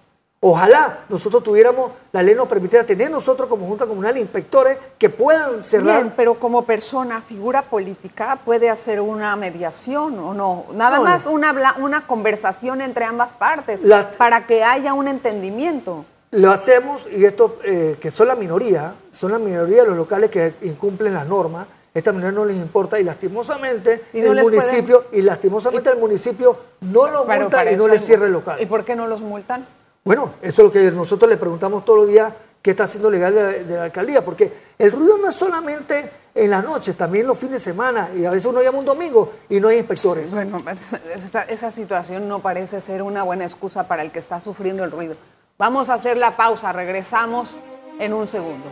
Ojalá 0.41 0.99
nosotros 1.09 1.41
tuviéramos, 1.43 1.91
la 2.11 2.21
ley 2.21 2.35
nos 2.35 2.47
permitiera 2.47 2.85
tener 2.85 3.09
nosotros 3.09 3.49
como 3.49 3.65
Junta 3.65 3.87
Comunal 3.87 4.15
inspectores 4.17 4.77
que 4.99 5.09
puedan 5.09 5.63
cerrar. 5.63 5.97
Bien, 6.03 6.13
pero 6.15 6.39
como 6.39 6.65
persona, 6.65 7.21
figura 7.23 7.63
política, 7.63 8.39
puede 8.45 8.69
hacer 8.69 9.01
una 9.01 9.35
mediación 9.37 10.19
o 10.19 10.33
no. 10.35 10.65
Nada 10.73 10.97
No, 10.97 11.03
más 11.03 11.25
no. 11.25 11.31
una, 11.31 12.05
conversación 12.05 12.81
entre 12.81 13.05
ambas 13.05 13.33
partes 13.33 13.81
La- 13.81 14.07
para 14.11 14.45
que 14.45 14.63
haya 14.63 14.93
un 14.93 15.07
entendimiento. 15.07 16.05
Lo 16.35 16.51
hacemos 16.51 17.07
y 17.11 17.25
esto, 17.25 17.59
eh, 17.63 17.97
que 17.99 18.11
son 18.11 18.27
la 18.27 18.35
minoría, 18.35 18.95
son 19.11 19.31
la 19.31 19.39
minoría 19.39 19.83
de 19.83 19.87
los 19.89 19.97
locales 19.97 20.29
que 20.29 20.55
incumplen 20.63 21.13
las 21.13 21.27
normas. 21.27 21.67
Esta 21.93 22.11
minoría 22.11 22.33
no 22.33 22.43
les 22.45 22.57
importa 22.57 22.99
y 22.99 23.03
lastimosamente 23.03 24.03
Y 24.13 24.19
no 24.21 24.33
el 24.33 24.43
municipio 24.43 25.05
y 25.13 25.21
lastimosamente 25.21 25.89
el 25.89 25.97
municipio 25.97 26.57
no 26.81 27.07
los 27.09 27.25
Pero 27.25 27.41
multa 27.41 27.71
y 27.71 27.77
no 27.77 27.87
les 27.87 28.03
cierra 28.05 28.25
el 28.25 28.33
local. 28.33 28.61
¿Y 28.61 28.65
por 28.65 28.83
qué 28.83 28.95
no 28.95 29.07
los 29.07 29.21
multan? 29.21 29.65
Bueno, 30.03 30.33
eso 30.41 30.61
es 30.61 30.67
lo 30.67 30.71
que 30.71 30.91
nosotros 30.91 31.29
le 31.29 31.37
preguntamos 31.37 31.85
todos 31.85 31.99
los 31.99 32.07
días, 32.09 32.33
qué 32.61 32.71
está 32.71 32.83
haciendo 32.83 33.09
legal 33.09 33.33
de 33.33 33.41
la, 33.41 33.49
de 33.49 33.75
la 33.77 33.83
alcaldía, 33.85 34.23
porque 34.25 34.51
el 34.77 34.91
ruido 34.91 35.17
no 35.19 35.29
es 35.29 35.35
solamente 35.35 36.11
en 36.35 36.49
las 36.51 36.65
noches, 36.65 36.97
también 36.97 37.25
los 37.27 37.37
fines 37.37 37.53
de 37.63 37.71
semana, 37.71 38.09
y 38.15 38.25
a 38.25 38.29
veces 38.29 38.45
uno 38.45 38.61
llama 38.61 38.79
un 38.79 38.85
domingo 38.85 39.31
y 39.49 39.59
no 39.61 39.69
hay 39.69 39.77
inspectores. 39.77 40.31
Bueno, 40.31 40.61
esa, 40.69 40.99
esa- 41.15 41.43
esa 41.43 41.71
situación 41.71 42.27
no 42.27 42.41
parece 42.41 42.81
ser 42.81 43.01
una 43.03 43.23
buena 43.23 43.45
excusa 43.45 43.87
para 43.87 44.03
el 44.03 44.11
que 44.11 44.19
está 44.19 44.39
sufriendo 44.41 44.83
el 44.83 44.91
ruido. 44.91 45.15
Vamos 45.57 45.89
a 45.89 45.93
hacer 45.93 46.17
la 46.17 46.35
pausa, 46.35 46.73
regresamos 46.73 47.61
en 47.97 48.13
un 48.13 48.27
segundo. 48.27 48.69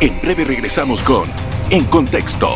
En 0.00 0.18
breve 0.22 0.44
regresamos 0.44 1.02
con 1.02 1.30
En 1.68 1.84
Contexto. 1.84 2.48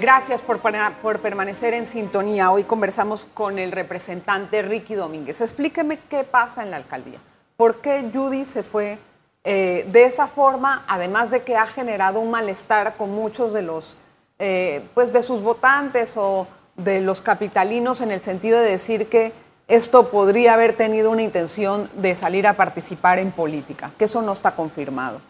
Gracias 0.00 0.42
por, 0.42 0.60
por 1.00 1.20
permanecer 1.20 1.72
en 1.72 1.86
sintonía. 1.86 2.50
Hoy 2.50 2.64
conversamos 2.64 3.26
con 3.32 3.60
el 3.60 3.70
representante 3.70 4.62
Ricky 4.62 4.94
Domínguez. 4.94 5.40
Explíqueme 5.40 6.00
qué 6.10 6.24
pasa 6.24 6.64
en 6.64 6.72
la 6.72 6.78
alcaldía. 6.78 7.20
¿Por 7.56 7.80
qué 7.80 8.10
Judy 8.12 8.44
se 8.44 8.64
fue 8.64 8.98
eh, 9.44 9.86
de 9.92 10.04
esa 10.04 10.26
forma, 10.26 10.84
además 10.88 11.30
de 11.30 11.44
que 11.44 11.56
ha 11.56 11.68
generado 11.68 12.18
un 12.18 12.32
malestar 12.32 12.96
con 12.96 13.10
muchos 13.12 13.52
de 13.52 13.62
los, 13.62 13.96
eh, 14.40 14.84
pues 14.94 15.12
de 15.12 15.22
sus 15.22 15.42
votantes 15.42 16.14
o 16.16 16.48
de 16.76 17.00
los 17.00 17.22
capitalinos 17.22 18.00
en 18.00 18.10
el 18.10 18.20
sentido 18.20 18.58
de 18.60 18.70
decir 18.70 19.08
que 19.08 19.32
esto 19.68 20.10
podría 20.10 20.54
haber 20.54 20.76
tenido 20.76 21.10
una 21.10 21.22
intención 21.22 21.88
de 21.96 22.14
salir 22.16 22.46
a 22.46 22.54
participar 22.54 23.18
en 23.18 23.32
política, 23.32 23.92
que 23.98 24.04
eso 24.04 24.20
no 24.22 24.32
está 24.32 24.54
confirmado. 24.54 25.20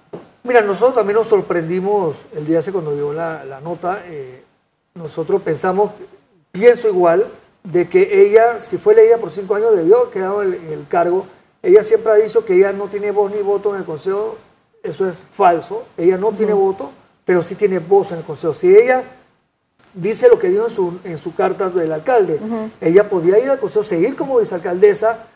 Mira, 0.43 0.61
nosotros 0.61 0.97
también 0.97 1.17
nos 1.17 1.29
sorprendimos 1.29 2.27
el 2.35 2.47
día 2.47 2.59
ese 2.59 2.73
cuando 2.73 2.95
llegó 2.95 3.13
la, 3.13 3.45
la 3.45 3.61
nota. 3.61 4.03
eh, 4.07 4.43
nosotros 4.95 5.43
pensamos, 5.43 5.91
pienso 6.53 6.89
igual, 6.89 7.27
de 7.63 7.89
que 7.89 8.27
ella, 8.27 8.61
si 8.61 8.77
fue 8.77 8.93
elegida 8.93 9.19
por 9.19 9.33
cinco 9.33 9.55
años, 9.55 9.75
debió 9.75 10.11
quedado 10.11 10.43
en 10.43 10.55
el, 10.55 10.65
el 10.73 10.89
cargo. 10.89 11.27
Ella 11.63 11.83
siempre 11.83 12.13
ha 12.13 12.17
dicho 12.17 12.45
que 12.45 12.55
ella 12.55 12.73
no 12.73 12.89
tiene 12.89 13.11
voz 13.11 13.33
ni 13.33 13.41
voto 13.41 13.71
en 13.75 13.81
el 13.81 13.85
consejo. 13.87 14.37
Eso 14.83 15.09
es 15.09 15.17
falso. 15.17 15.87
Ella 15.97 16.19
no 16.19 16.33
tiene 16.33 16.53
voto, 16.53 16.93
pero 17.25 17.43
sí 17.43 17.55
tiene 17.55 17.79
voz 17.79 18.13
en 18.13 18.19
el 18.19 18.25
consejo. 18.25 18.53
Si 18.53 18.69
ella 18.69 19.03
dice 19.95 20.29
lo 20.29 20.39
que 20.39 20.49
dijo 20.49 20.65
en 20.65 20.71
su, 20.71 21.01
en 21.05 21.19
su 21.19 21.35
carta 21.35 21.71
del 21.71 21.93
alcalde, 21.93 22.41
ella 22.81 23.09
podía 23.09 23.39
ir 23.39 23.51
al 23.51 23.59
consejo, 23.59 23.85
seguir 23.85 24.17
como 24.17 24.39
vicealcaldesa, 24.39 25.27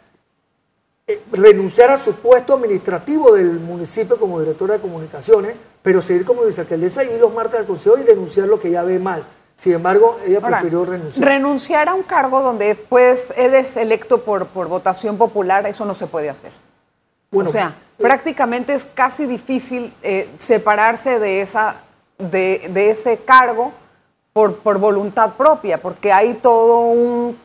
eh, 1.06 1.22
renunciar 1.32 1.90
a 1.90 1.98
su 1.98 2.14
puesto 2.14 2.54
administrativo 2.54 3.34
del 3.34 3.60
municipio 3.60 4.18
como 4.18 4.38
directora 4.40 4.74
de 4.74 4.80
comunicaciones, 4.80 5.54
pero 5.82 6.02
seguir 6.02 6.24
como 6.24 6.42
vicealcaldesa 6.42 7.04
y 7.04 7.12
ir 7.12 7.20
los 7.20 7.32
martes 7.32 7.60
al 7.60 7.66
consejo 7.66 7.96
y 7.98 8.02
denunciar 8.02 8.48
lo 8.48 8.60
que 8.60 8.68
ella 8.68 8.82
ve 8.82 8.98
mal. 8.98 9.26
Sin 9.54 9.72
embargo, 9.72 10.18
ella 10.24 10.38
Ahora, 10.42 10.58
prefirió 10.58 10.84
renunciar. 10.84 11.26
Renunciar 11.26 11.88
a 11.88 11.94
un 11.94 12.02
cargo 12.02 12.42
donde 12.42 12.66
después 12.66 13.26
eres 13.36 13.76
electo 13.76 14.22
por, 14.22 14.48
por 14.48 14.68
votación 14.68 15.18
popular, 15.18 15.66
eso 15.66 15.84
no 15.84 15.94
se 15.94 16.06
puede 16.06 16.30
hacer. 16.30 16.52
Bueno, 17.30 17.48
o 17.48 17.52
sea, 17.52 17.74
eh, 17.98 18.02
prácticamente 18.02 18.74
es 18.74 18.84
casi 18.84 19.26
difícil 19.26 19.92
eh, 20.02 20.28
separarse 20.38 21.18
de, 21.18 21.40
esa, 21.40 21.82
de, 22.18 22.70
de 22.72 22.90
ese 22.90 23.16
cargo 23.18 23.72
por, 24.38 24.54
por 24.58 24.78
voluntad 24.78 25.32
propia, 25.36 25.80
porque 25.82 26.12
hay 26.12 26.34
todo 26.34 26.78
un, 26.78 27.36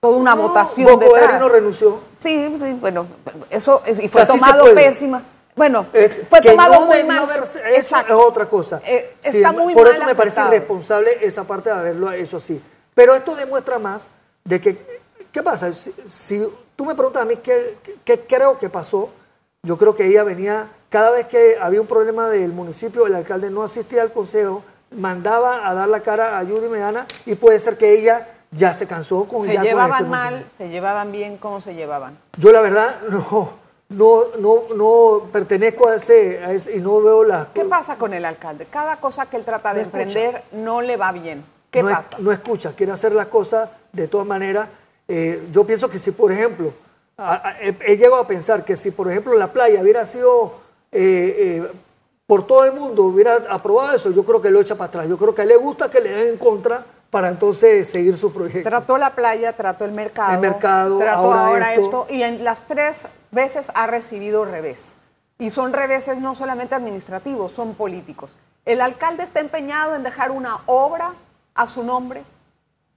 toda 0.00 0.16
una 0.16 0.34
no, 0.34 0.42
votación 0.48 0.98
detrás. 0.98 1.38
no 1.38 1.48
renunció. 1.48 2.00
Sí, 2.18 2.52
sí, 2.58 2.72
bueno, 2.72 3.06
eso 3.50 3.80
y 3.86 4.08
fue 4.08 4.24
sea, 4.24 4.34
sí 4.34 4.40
tomado 4.40 4.64
puede. 4.64 4.74
pésima. 4.74 5.22
Bueno, 5.54 5.86
Eh, 5.92 6.26
fue 6.28 6.40
que 6.40 6.50
tomado 6.50 6.74
no 6.74 6.86
muy 6.86 7.04
mal. 7.04 7.28
Exacto. 7.76 8.14
es 8.20 8.26
otra 8.28 8.48
cosa. 8.48 8.82
Eh, 8.84 9.14
Sí, 9.20 9.36
está 9.36 9.52
muy 9.52 9.74
por 9.74 9.84
mal 9.86 9.94
eso 9.94 10.04
me 10.06 10.14
parece 10.16 10.40
irresponsable 10.40 11.18
esa 11.20 11.44
parte 11.44 11.68
de 11.70 11.76
haberlo 11.76 12.10
hecho 12.10 12.38
así. 12.38 12.60
Pero 12.94 13.14
esto 13.14 13.36
demuestra 13.36 13.78
más 13.78 14.08
de 14.42 14.60
que, 14.60 15.00
¿qué 15.30 15.42
pasa? 15.44 15.72
Si, 15.72 15.94
si 16.08 16.52
tú 16.74 16.84
me 16.84 16.96
preguntas 16.96 17.22
a 17.22 17.26
mí 17.26 17.36
qué, 17.36 17.78
qué- 17.84 17.96
qué 18.04 18.20
creo 18.26 18.58
que 18.58 18.68
pasó, 18.70 19.10
yo 19.62 19.78
creo 19.78 19.94
que 19.94 20.06
ella 20.06 20.24
venía, 20.24 20.68
cada 20.88 21.12
vez 21.12 21.26
que 21.26 21.56
había 21.60 21.80
un 21.80 21.86
problema 21.86 22.28
del 22.28 22.52
municipio, 22.52 23.06
el 23.06 23.14
alcalde 23.14 23.50
no 23.50 23.62
asistía 23.62 24.02
al 24.02 24.12
consejo, 24.12 24.64
mandaba 24.92 25.68
a 25.68 25.74
dar 25.74 25.88
la 25.88 26.00
cara 26.00 26.38
a 26.38 26.44
Judy 26.44 26.68
Meana 26.68 27.06
y 27.26 27.34
puede 27.34 27.58
ser 27.58 27.76
que 27.76 27.92
ella 27.98 28.26
ya 28.50 28.74
se 28.74 28.86
cansó 28.86 29.26
con 29.28 29.44
Se 29.44 29.52
ya 29.52 29.60
con 29.60 29.64
llevaban 29.68 29.98
este 29.98 30.10
mal, 30.10 30.46
se 30.56 30.68
llevaban 30.68 31.12
bien, 31.12 31.36
¿cómo 31.36 31.60
se 31.60 31.74
llevaban? 31.74 32.18
Yo 32.36 32.50
la 32.52 32.60
verdad 32.60 32.96
no, 33.10 33.52
no, 33.88 34.22
no, 34.40 34.62
no 34.76 35.22
pertenezco 35.32 35.88
a 35.88 35.96
ese, 35.96 36.42
a 36.44 36.52
ese 36.52 36.76
y 36.76 36.80
no 36.80 37.00
veo 37.00 37.24
las 37.24 37.48
¿Qué 37.48 37.64
pasa 37.64 37.96
con 37.96 38.12
el 38.14 38.24
alcalde? 38.24 38.66
Cada 38.66 38.96
cosa 39.00 39.26
que 39.26 39.36
él 39.36 39.44
trata 39.44 39.72
de 39.74 39.82
No 39.82 39.86
escucha. 39.86 40.02
emprender 40.02 40.44
no 40.52 40.80
le 40.80 40.96
va 40.96 41.12
bien. 41.12 41.44
¿Qué 41.70 41.82
no, 41.82 41.90
es- 41.90 41.96
pasa? 41.96 42.16
no 42.18 42.32
escucha, 42.32 42.72
quiere 42.74 42.92
hacer 42.92 43.12
las 43.12 43.26
cosas 43.26 43.68
de 43.92 44.08
todas 44.08 44.26
maneras. 44.26 44.68
Eh, 45.06 45.48
yo 45.52 45.64
pienso 45.66 45.88
que 45.88 45.98
si, 46.00 46.10
por 46.12 46.32
ejemplo, 46.32 46.72
a- 47.16 47.48
a- 47.50 47.60
he, 47.60 47.76
he 47.86 47.96
llegado 47.96 48.16
a 48.16 48.26
pensar 48.26 48.64
que 48.64 48.74
si, 48.76 48.90
por 48.90 49.08
ejemplo, 49.10 49.34
la 49.34 49.52
playa 49.52 49.80
hubiera 49.82 50.04
sido 50.04 50.54
eh, 50.92 51.60
eh, 51.62 51.72
por 52.30 52.46
todo 52.46 52.64
el 52.64 52.72
mundo, 52.74 53.02
hubiera 53.02 53.34
aprobado 53.50 53.90
eso, 53.96 54.12
yo 54.12 54.24
creo 54.24 54.40
que 54.40 54.52
lo 54.52 54.60
echa 54.60 54.76
para 54.76 54.86
atrás. 54.86 55.08
Yo 55.08 55.18
creo 55.18 55.34
que 55.34 55.40
a 55.40 55.42
él 55.42 55.48
le 55.48 55.56
gusta 55.56 55.90
que 55.90 56.00
le 56.00 56.10
den 56.10 56.28
en 56.28 56.36
contra 56.38 56.86
para 57.10 57.28
entonces 57.28 57.90
seguir 57.90 58.16
su 58.16 58.32
proyecto. 58.32 58.68
Trató 58.70 58.96
la 58.98 59.16
playa, 59.16 59.56
trató 59.56 59.84
el 59.84 59.90
mercado. 59.90 60.34
El 60.34 60.38
mercado, 60.38 60.98
trató 60.98 61.18
ahora 61.18 61.46
ahora, 61.48 61.74
esto. 61.74 61.84
esto. 61.84 62.06
Y 62.08 62.22
en 62.22 62.44
las 62.44 62.68
tres 62.68 63.08
veces 63.32 63.66
ha 63.74 63.88
recibido 63.88 64.44
revés. 64.44 64.94
Y 65.40 65.50
son 65.50 65.72
reveses 65.72 66.18
no 66.18 66.36
solamente 66.36 66.76
administrativos, 66.76 67.50
son 67.50 67.74
políticos. 67.74 68.36
¿El 68.64 68.80
alcalde 68.80 69.24
está 69.24 69.40
empeñado 69.40 69.96
en 69.96 70.04
dejar 70.04 70.30
una 70.30 70.56
obra 70.66 71.14
a 71.56 71.66
su 71.66 71.82
nombre? 71.82 72.22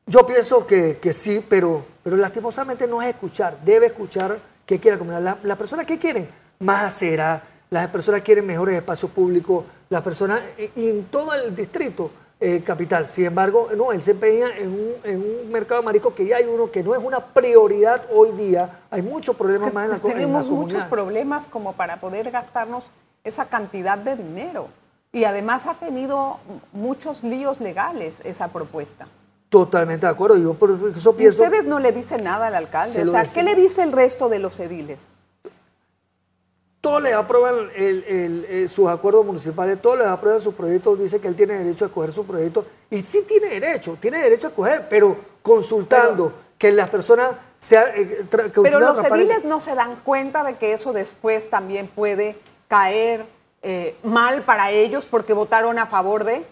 Yo 0.06 0.28
pienso 0.28 0.68
que, 0.68 1.00
que 1.00 1.12
sí, 1.12 1.44
pero, 1.50 1.84
pero 2.04 2.18
lastimosamente 2.18 2.86
no 2.86 3.02
es 3.02 3.08
escuchar. 3.08 3.58
Debe 3.66 3.88
escuchar 3.88 4.38
qué 4.68 4.80
quiere 4.80 4.98
la 4.98 5.00
comunidad. 5.00 5.22
La- 5.24 5.38
Las 5.42 5.58
personas 5.58 5.88
que 5.88 5.98
quieren 5.98 6.30
más 6.60 6.84
acera, 6.84 7.42
las 7.74 7.88
personas 7.90 8.22
quieren 8.22 8.46
mejores 8.46 8.76
espacios 8.76 9.10
públicos, 9.12 9.66
las 9.90 10.02
personas 10.02 10.42
y 10.76 10.90
en 10.90 11.06
todo 11.06 11.34
el 11.34 11.56
distrito 11.56 12.12
eh, 12.40 12.62
capital. 12.62 13.10
Sin 13.10 13.26
embargo, 13.26 13.70
no, 13.76 13.92
él 13.92 14.02
se 14.02 14.12
empeña 14.12 14.48
en 14.58 14.70
un, 14.72 14.92
en 15.04 15.18
un 15.22 15.52
mercado 15.52 15.82
de 15.82 15.86
marisco 15.86 16.14
que 16.14 16.26
ya 16.26 16.38
hay 16.38 16.46
uno 16.46 16.70
que 16.70 16.84
no 16.84 16.94
es 16.94 17.02
una 17.02 17.34
prioridad 17.34 18.06
hoy 18.12 18.32
día. 18.34 18.82
Hay 18.92 19.02
muchos 19.02 19.36
problemas 19.36 19.74
más 19.74 19.86
en 19.86 19.92
la, 19.92 20.00
co- 20.00 20.08
en 20.10 20.14
la 20.14 20.20
Tenemos 20.20 20.50
muchos 20.50 20.84
problemas 20.84 21.48
como 21.48 21.74
para 21.74 22.00
poder 22.00 22.30
gastarnos 22.32 22.86
esa 23.24 23.46
cantidad 23.46 23.98
de 23.98 24.16
dinero. 24.18 24.68
Y 25.12 25.24
además 25.24 25.68
ha 25.68 25.76
tenido 25.76 26.40
muchos 26.74 27.24
líos 27.24 27.60
legales 27.60 28.22
esa 28.26 28.50
propuesta. 28.50 29.08
Totalmente 29.50 30.06
de 30.06 30.12
acuerdo. 30.12 30.38
Yo 30.38 30.54
por 30.56 30.72
eso 30.72 30.90
eso 30.90 31.12
¿Y 31.12 31.14
pienso. 31.16 31.44
ustedes 31.44 31.66
no 31.66 31.80
le 31.80 31.92
dicen 31.92 32.24
nada 32.24 32.48
al 32.48 32.56
alcalde? 32.56 32.94
Se 32.94 33.04
O 33.04 33.08
sea, 33.08 33.24
¿qué 33.26 33.44
le 33.44 33.56
dice 33.56 33.84
el 33.84 33.92
resto 33.92 34.28
de 34.30 34.40
los 34.40 34.60
ediles? 34.60 35.14
Todos 36.84 37.02
les 37.02 37.14
aprueban 37.14 37.72
el- 37.78 38.04
el- 38.04 38.46
eh, 38.50 38.68
sus 38.68 38.90
acuerdos 38.90 39.26
municipales, 39.26 39.82
todos 39.82 39.98
les 40.00 40.08
aprueban 40.08 40.42
sus 40.42 40.54
proyectos, 40.54 41.00
dice 41.00 41.22
que 41.22 41.30
él 41.30 41.36
tiene 41.38 41.54
derecho 41.54 41.86
a 41.86 41.88
escoger 41.88 42.12
su 42.12 42.26
proyecto. 42.26 42.66
Y 42.90 43.00
sí 43.00 43.22
tiene 43.26 43.48
derecho, 43.58 43.98
tiene 44.02 44.18
derecho 44.20 44.48
a 44.48 44.50
escoger, 44.50 44.90
pero 44.90 45.16
consultando 45.42 46.34
que 46.58 46.74
las 46.74 46.90
personas 46.90 47.32
sean... 47.58 47.86
eh, 47.96 48.26
Pero 48.62 48.82
los 48.82 48.98
ediles 49.06 49.46
no 49.46 49.62
se 49.62 49.76
dan 49.76 49.96
cuenta 50.04 50.44
de 50.44 50.58
que 50.58 50.74
eso 50.74 50.92
después 50.92 51.50
también 51.50 51.88
puede 51.88 52.38
caer 52.68 53.28
eh, 53.62 53.96
mal 54.04 54.42
para 54.42 54.72
ellos 54.72 55.06
porque 55.06 55.32
votaron 55.32 55.80
a 55.80 55.86
favor 55.86 56.26
de... 56.26 56.46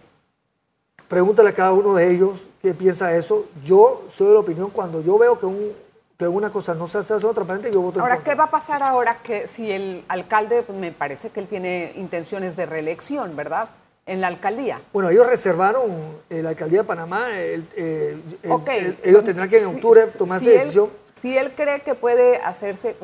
Pregúntale 1.09 1.49
a 1.49 1.53
cada 1.53 1.73
uno 1.73 1.93
de 1.93 2.09
ellos 2.09 2.47
qué 2.61 2.73
piensa 2.73 3.13
eso. 3.17 3.47
Yo 3.61 4.03
soy 4.07 4.27
de 4.27 4.33
la 4.35 4.39
opinión, 4.39 4.69
cuando 4.69 5.01
yo 5.01 5.17
veo 5.17 5.37
que, 5.37 5.45
un, 5.45 5.73
que 6.21 6.27
una 6.27 6.51
cosa 6.51 6.75
no 6.75 6.87
se 6.87 6.99
hace 6.99 7.15
eso 7.17 7.33
transparente, 7.33 7.71
yo 7.71 7.81
voto 7.81 7.97
en 7.99 8.01
Ahora. 8.03 8.17
¿qué 8.23 8.35
va 8.35 8.43
a 8.45 8.51
pasar 8.51 8.83
ahora 8.83 9.21
que 9.23 9.47
si 9.47 9.71
el 9.71 10.05
alcalde, 10.07 10.61
pues, 10.63 10.77
me 10.77 10.91
parece 10.91 11.29
que 11.31 11.39
él 11.39 11.47
tiene 11.47 11.93
intenciones 11.95 12.55
de 12.55 12.65
reelección, 12.67 13.35
¿verdad? 13.35 13.69
En 14.05 14.21
la 14.21 14.27
alcaldía. 14.27 14.81
Bueno, 14.93 15.09
ellos 15.09 15.25
reservaron 15.25 15.81
eh, 16.29 16.41
la 16.43 16.49
alcaldía 16.49 16.81
de 16.81 16.87
Panamá, 16.87 17.29
el- 17.39 17.67
eh, 17.75 18.17
el- 18.43 18.99
ellos 19.03 19.23
tendrán 19.23 19.49
que 19.49 19.57
en 19.61 19.69
Si- 19.69 19.75
octubre 19.75 20.05
si 20.11 20.17
tomar 20.17 20.39
él- 20.41 20.47
esa 20.47 20.59
decisión. 20.59 20.89
Si 21.19 21.37
él 21.37 21.53
cree 21.55 21.81
que 21.81 21.95
puede 21.95 22.37
hacerse, 22.37 22.95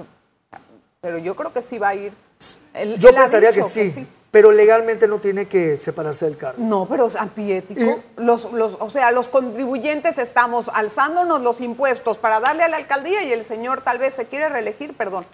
pero 1.02 1.18
yo 1.18 1.36
creo 1.36 1.52
que 1.54 1.62
sí 1.62 1.78
va 1.80 1.90
a 1.90 1.96
ir. 1.96 2.14
Él- 2.74 2.98
Yo 3.00 3.10
él 3.10 3.16
pensaría 3.16 3.52
que 3.52 3.64
sí, 3.64 4.08
pero 4.38 4.52
legalmente 4.52 5.08
no 5.08 5.18
tiene 5.20 5.48
que 5.48 5.80
separarse 5.80 6.26
del 6.26 6.38
cargo. 6.38 6.64
No, 6.64 6.88
pero 6.88 7.08
es 7.08 7.16
antiético. 7.16 8.04
Los, 8.18 8.52
los, 8.52 8.78
o 8.80 8.88
sea, 8.88 9.10
los 9.10 9.30
contribuyentes 9.30 10.20
estamos 10.20 10.70
alzándonos 10.72 11.42
los 11.42 11.60
impuestos 11.60 12.20
para 12.20 12.40
darle 12.40 12.62
a 12.62 12.68
la 12.68 12.78
alcaldía 12.78 13.24
y 13.24 13.32
el 13.32 13.44
señor 13.44 13.82
tal 13.82 13.98
vez 13.98 14.14
se 14.14 14.26
quiere 14.28 14.48
reelegir, 14.48 14.96
perdón. 14.96 15.26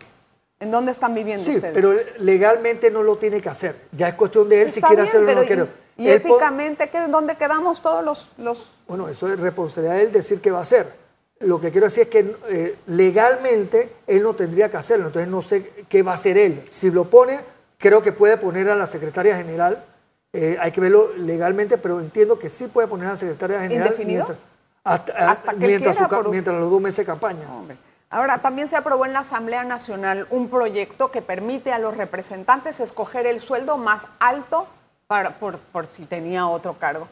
¿En 0.62 0.72
dónde 0.72 0.94
están 0.94 1.14
viviendo 1.14 1.44
Sí, 1.44 1.56
ustedes? 1.56 1.74
pero 1.74 1.94
legalmente 2.20 2.92
no 2.92 3.04
lo 3.04 3.18
tiene 3.18 3.42
que 3.42 3.50
hacer. 3.50 3.76
Ya 3.92 4.08
es 4.08 4.14
cuestión 4.14 4.48
de 4.48 4.62
él 4.62 4.72
si 4.72 4.80
Está 4.80 4.88
quiere 4.88 5.02
bien, 5.04 5.10
hacerlo 5.10 5.32
o 5.34 5.36
no 5.36 5.42
quiere. 5.42 5.68
Y, 5.98 6.06
y 6.06 6.10
éticamente, 6.10 6.90
¿qué, 6.90 7.02
¿dónde 7.10 7.36
quedamos 7.36 7.82
todos 7.82 8.06
los, 8.06 8.32
los 8.38 8.76
Bueno, 8.88 9.10
eso 9.10 9.28
es 9.28 9.38
responsabilidad 9.38 9.96
de 9.98 10.04
él 10.04 10.12
decir 10.14 10.40
qué 10.40 10.50
va 10.50 10.60
a 10.60 10.62
hacer. 10.62 10.96
Lo 11.42 11.60
que 11.60 11.72
quiero 11.72 11.88
decir 11.88 12.04
es 12.04 12.10
que 12.10 12.38
eh, 12.48 12.78
legalmente 12.86 13.98
él 14.08 14.24
no 14.24 14.34
tendría 14.34 14.72
que 14.72 14.78
hacerlo. 14.78 15.08
Entonces 15.08 15.30
no 15.30 15.42
sé 15.42 15.74
qué 15.90 16.04
va 16.04 16.14
a 16.14 16.16
hacer 16.16 16.38
él. 16.38 16.64
Si 16.70 16.90
lo 16.90 17.10
pone, 17.10 17.42
creo 17.84 18.02
que 18.02 18.14
puede 18.14 18.38
poner 18.38 18.70
a 18.70 18.76
la 18.78 18.88
secretaria 18.88 19.36
general. 19.36 19.84
eh, 20.32 20.58
hay 20.60 20.72
que 20.72 20.80
verlo 20.82 21.12
legalmente, 21.18 21.78
pero 21.78 22.00
entiendo 22.00 22.40
que 22.40 22.50
sí 22.50 22.68
puede 22.70 22.88
poner 22.88 23.08
a 23.08 23.12
la 23.12 23.18
secretaria 23.18 23.60
general. 23.62 23.88
¿Indefinido? 23.88 24.26
Mientras, 24.26 24.40
hasta, 24.84 25.30
Hasta 25.32 25.52
que 25.52 25.68
mientras, 25.68 25.98
quiera, 25.98 26.24
su 26.24 26.30
mientras 26.32 26.58
los 26.60 26.72
dos 26.72 26.82
meses 26.82 26.98
de 26.98 27.06
campaña. 27.06 27.48
Hombre. 27.54 27.78
Ahora, 28.10 28.40
también 28.42 28.68
se 28.70 28.76
aprobó 28.78 29.06
en 29.06 29.14
la 29.14 29.20
Asamblea 29.20 29.64
Nacional 29.64 30.26
un 30.32 30.50
proyecto 30.50 31.12
que 31.12 31.22
permite 31.22 31.72
a 31.74 31.78
los 31.78 31.96
representantes 31.98 32.80
escoger 32.80 33.28
el 33.28 33.40
sueldo 33.42 33.78
más 33.78 34.08
alto 34.20 34.66
para, 35.08 35.38
por, 35.40 35.60
por 35.60 35.86
si 35.86 36.06
tenía 36.06 36.48
otro 36.48 36.80
cargo. 36.80 37.08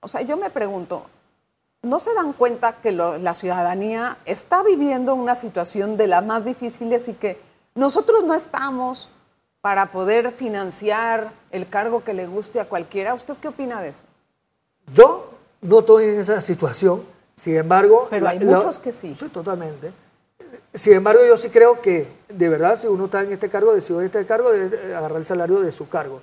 O 0.00 0.08
sea, 0.08 0.20
yo 0.22 0.36
me 0.36 0.50
pregunto, 0.50 1.06
¿no 1.82 1.98
se 2.00 2.12
dan 2.14 2.32
cuenta 2.34 2.72
que 2.82 2.92
lo- 2.92 3.18
la 3.18 3.32
ciudadanía 3.34 4.18
está 4.26 4.62
viviendo 4.62 5.14
una 5.14 5.36
situación 5.36 5.96
de 5.96 6.06
las 6.08 6.24
más 6.24 6.44
difíciles 6.44 7.08
y 7.08 7.14
que 7.14 7.40
nosotros 7.74 8.24
no 8.24 8.34
estamos 8.34 9.08
para 9.60 9.92
poder 9.92 10.32
financiar 10.32 11.32
el 11.50 11.68
cargo 11.68 12.04
que 12.04 12.14
le 12.14 12.26
guste 12.26 12.60
a 12.60 12.66
cualquiera? 12.66 13.14
¿Usted 13.14 13.34
qué 13.40 13.48
opina 13.48 13.82
de 13.82 13.90
eso? 13.90 14.04
Yo 14.92 15.30
no 15.60 15.80
estoy 15.80 16.04
en 16.04 16.20
esa 16.20 16.40
situación, 16.40 17.04
sin 17.34 17.56
embargo... 17.56 18.06
Pero 18.10 18.28
hay 18.28 18.38
muchos 18.38 18.78
que 18.78 18.92
sí. 18.92 19.14
Sí, 19.14 19.28
totalmente. 19.28 19.92
Sin 20.72 20.94
embargo, 20.94 21.20
yo 21.26 21.36
sí 21.36 21.50
creo 21.50 21.82
que, 21.82 22.08
de 22.28 22.48
verdad, 22.48 22.78
si 22.78 22.86
uno 22.86 23.06
está 23.06 23.22
en 23.22 23.32
este 23.32 23.50
cargo, 23.50 23.74
decidió 23.74 24.00
este 24.00 24.24
cargo, 24.24 24.50
debe 24.50 24.94
agarrar 24.94 25.18
el 25.18 25.24
salario 25.24 25.60
de 25.60 25.72
su 25.72 25.88
cargo. 25.88 26.22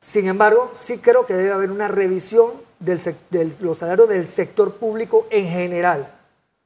Sin 0.00 0.26
embargo, 0.26 0.70
sí 0.72 0.98
creo 0.98 1.24
que 1.26 1.34
debe 1.34 1.52
haber 1.52 1.70
una 1.70 1.86
revisión 1.88 2.50
del 2.80 2.98
de 3.30 3.52
los 3.60 3.78
salarios 3.78 4.08
del 4.08 4.26
sector 4.26 4.74
público 4.74 5.26
en 5.30 5.46
general. 5.46 6.12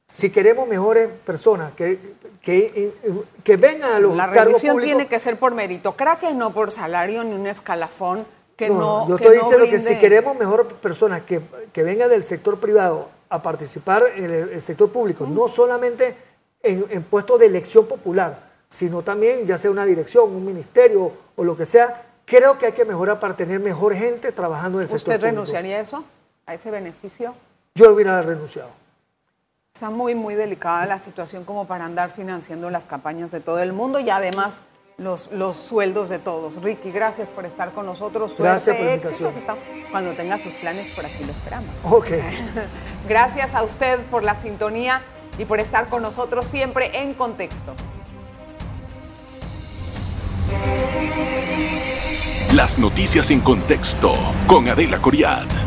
Si 0.09 0.29
queremos 0.29 0.69
mejores 0.69 1.09
personas 1.25 1.73
que, 1.73 1.99
que, 2.41 2.93
que 3.43 3.57
vengan 3.57 3.91
a 3.91 3.99
los 3.99 4.15
La 4.15 4.31
cargos 4.31 4.61
públicos... 4.61 4.83
tiene 4.85 5.07
que 5.09 5.19
ser 5.19 5.37
por 5.37 5.53
meritocracia 5.53 6.29
y 6.29 6.33
no 6.33 6.53
por 6.53 6.71
salario 6.71 7.25
ni 7.25 7.33
un 7.33 7.45
escalafón 7.45 8.25
que 8.55 8.69
no. 8.69 9.05
yo 9.07 9.17
que 9.17 9.25
estoy 9.25 9.37
no 9.37 9.43
diciendo 9.43 9.69
que 9.69 9.79
si 9.79 9.99
queremos 9.99 10.37
mejor 10.37 10.65
personas 10.75 11.23
que, 11.23 11.41
que 11.73 11.83
vengan 11.83 12.09
del 12.09 12.23
sector 12.23 12.57
privado 12.57 13.09
a 13.27 13.41
participar 13.41 14.03
en 14.15 14.23
el, 14.33 14.49
el 14.49 14.61
sector 14.61 14.89
público, 14.89 15.27
no 15.27 15.49
solamente 15.49 16.15
en, 16.63 16.85
en 16.89 17.03
puestos 17.03 17.37
de 17.39 17.47
elección 17.47 17.85
popular, 17.85 18.49
sino 18.69 19.01
también 19.01 19.45
ya 19.45 19.57
sea 19.57 19.71
una 19.71 19.83
dirección, 19.83 20.33
un 20.33 20.45
ministerio 20.45 21.11
o 21.35 21.43
lo 21.43 21.57
que 21.57 21.65
sea, 21.65 22.13
creo 22.23 22.57
que 22.57 22.67
hay 22.67 22.71
que 22.71 22.85
mejorar 22.85 23.19
para 23.19 23.35
tener 23.35 23.59
mejor 23.59 23.93
gente 23.93 24.31
trabajando 24.31 24.77
en 24.79 24.83
el 24.83 24.87
sector 24.87 24.99
¿Usted 25.15 25.19
público. 25.19 25.31
renunciaría 25.31 25.77
a 25.77 25.81
eso? 25.81 26.05
¿A 26.45 26.53
ese 26.53 26.71
beneficio? 26.71 27.35
Yo 27.75 27.91
hubiera 27.93 28.21
renunciado. 28.21 28.69
Está 29.77 29.91
muy, 29.91 30.15
muy 30.15 30.33
delicada 30.33 30.87
la 30.87 30.97
situación 30.97 31.45
como 31.45 31.67
para 31.67 31.85
andar 31.85 32.09
financiando 32.09 32.71
las 32.71 32.87
campañas 32.87 33.29
de 33.29 33.41
todo 33.41 33.61
el 33.61 33.73
mundo 33.73 33.99
y 33.99 34.09
además 34.09 34.63
los, 34.97 35.29
los 35.31 35.55
sueldos 35.55 36.09
de 36.09 36.17
todos. 36.17 36.55
Ricky, 36.63 36.89
gracias 36.89 37.29
por 37.29 37.45
estar 37.45 37.71
con 37.73 37.85
nosotros. 37.85 38.31
Suerte, 38.31 38.71
Gracias 38.71 38.75
por 38.75 38.87
éxitos. 38.87 39.35
Cuando 39.91 40.13
tenga 40.13 40.39
sus 40.39 40.55
planes, 40.55 40.89
por 40.95 41.05
aquí 41.05 41.23
lo 41.23 41.31
esperamos. 41.31 41.69
Ok. 41.83 42.07
Gracias 43.07 43.53
a 43.53 43.61
usted 43.61 43.99
por 44.09 44.23
la 44.23 44.33
sintonía 44.33 45.03
y 45.37 45.45
por 45.45 45.59
estar 45.59 45.89
con 45.89 46.01
nosotros 46.01 46.47
siempre 46.47 46.99
en 46.99 47.13
contexto. 47.13 47.75
Las 52.55 52.79
noticias 52.79 53.29
en 53.29 53.41
contexto 53.41 54.13
con 54.47 54.67
Adela 54.69 54.99
Coriad. 54.99 55.66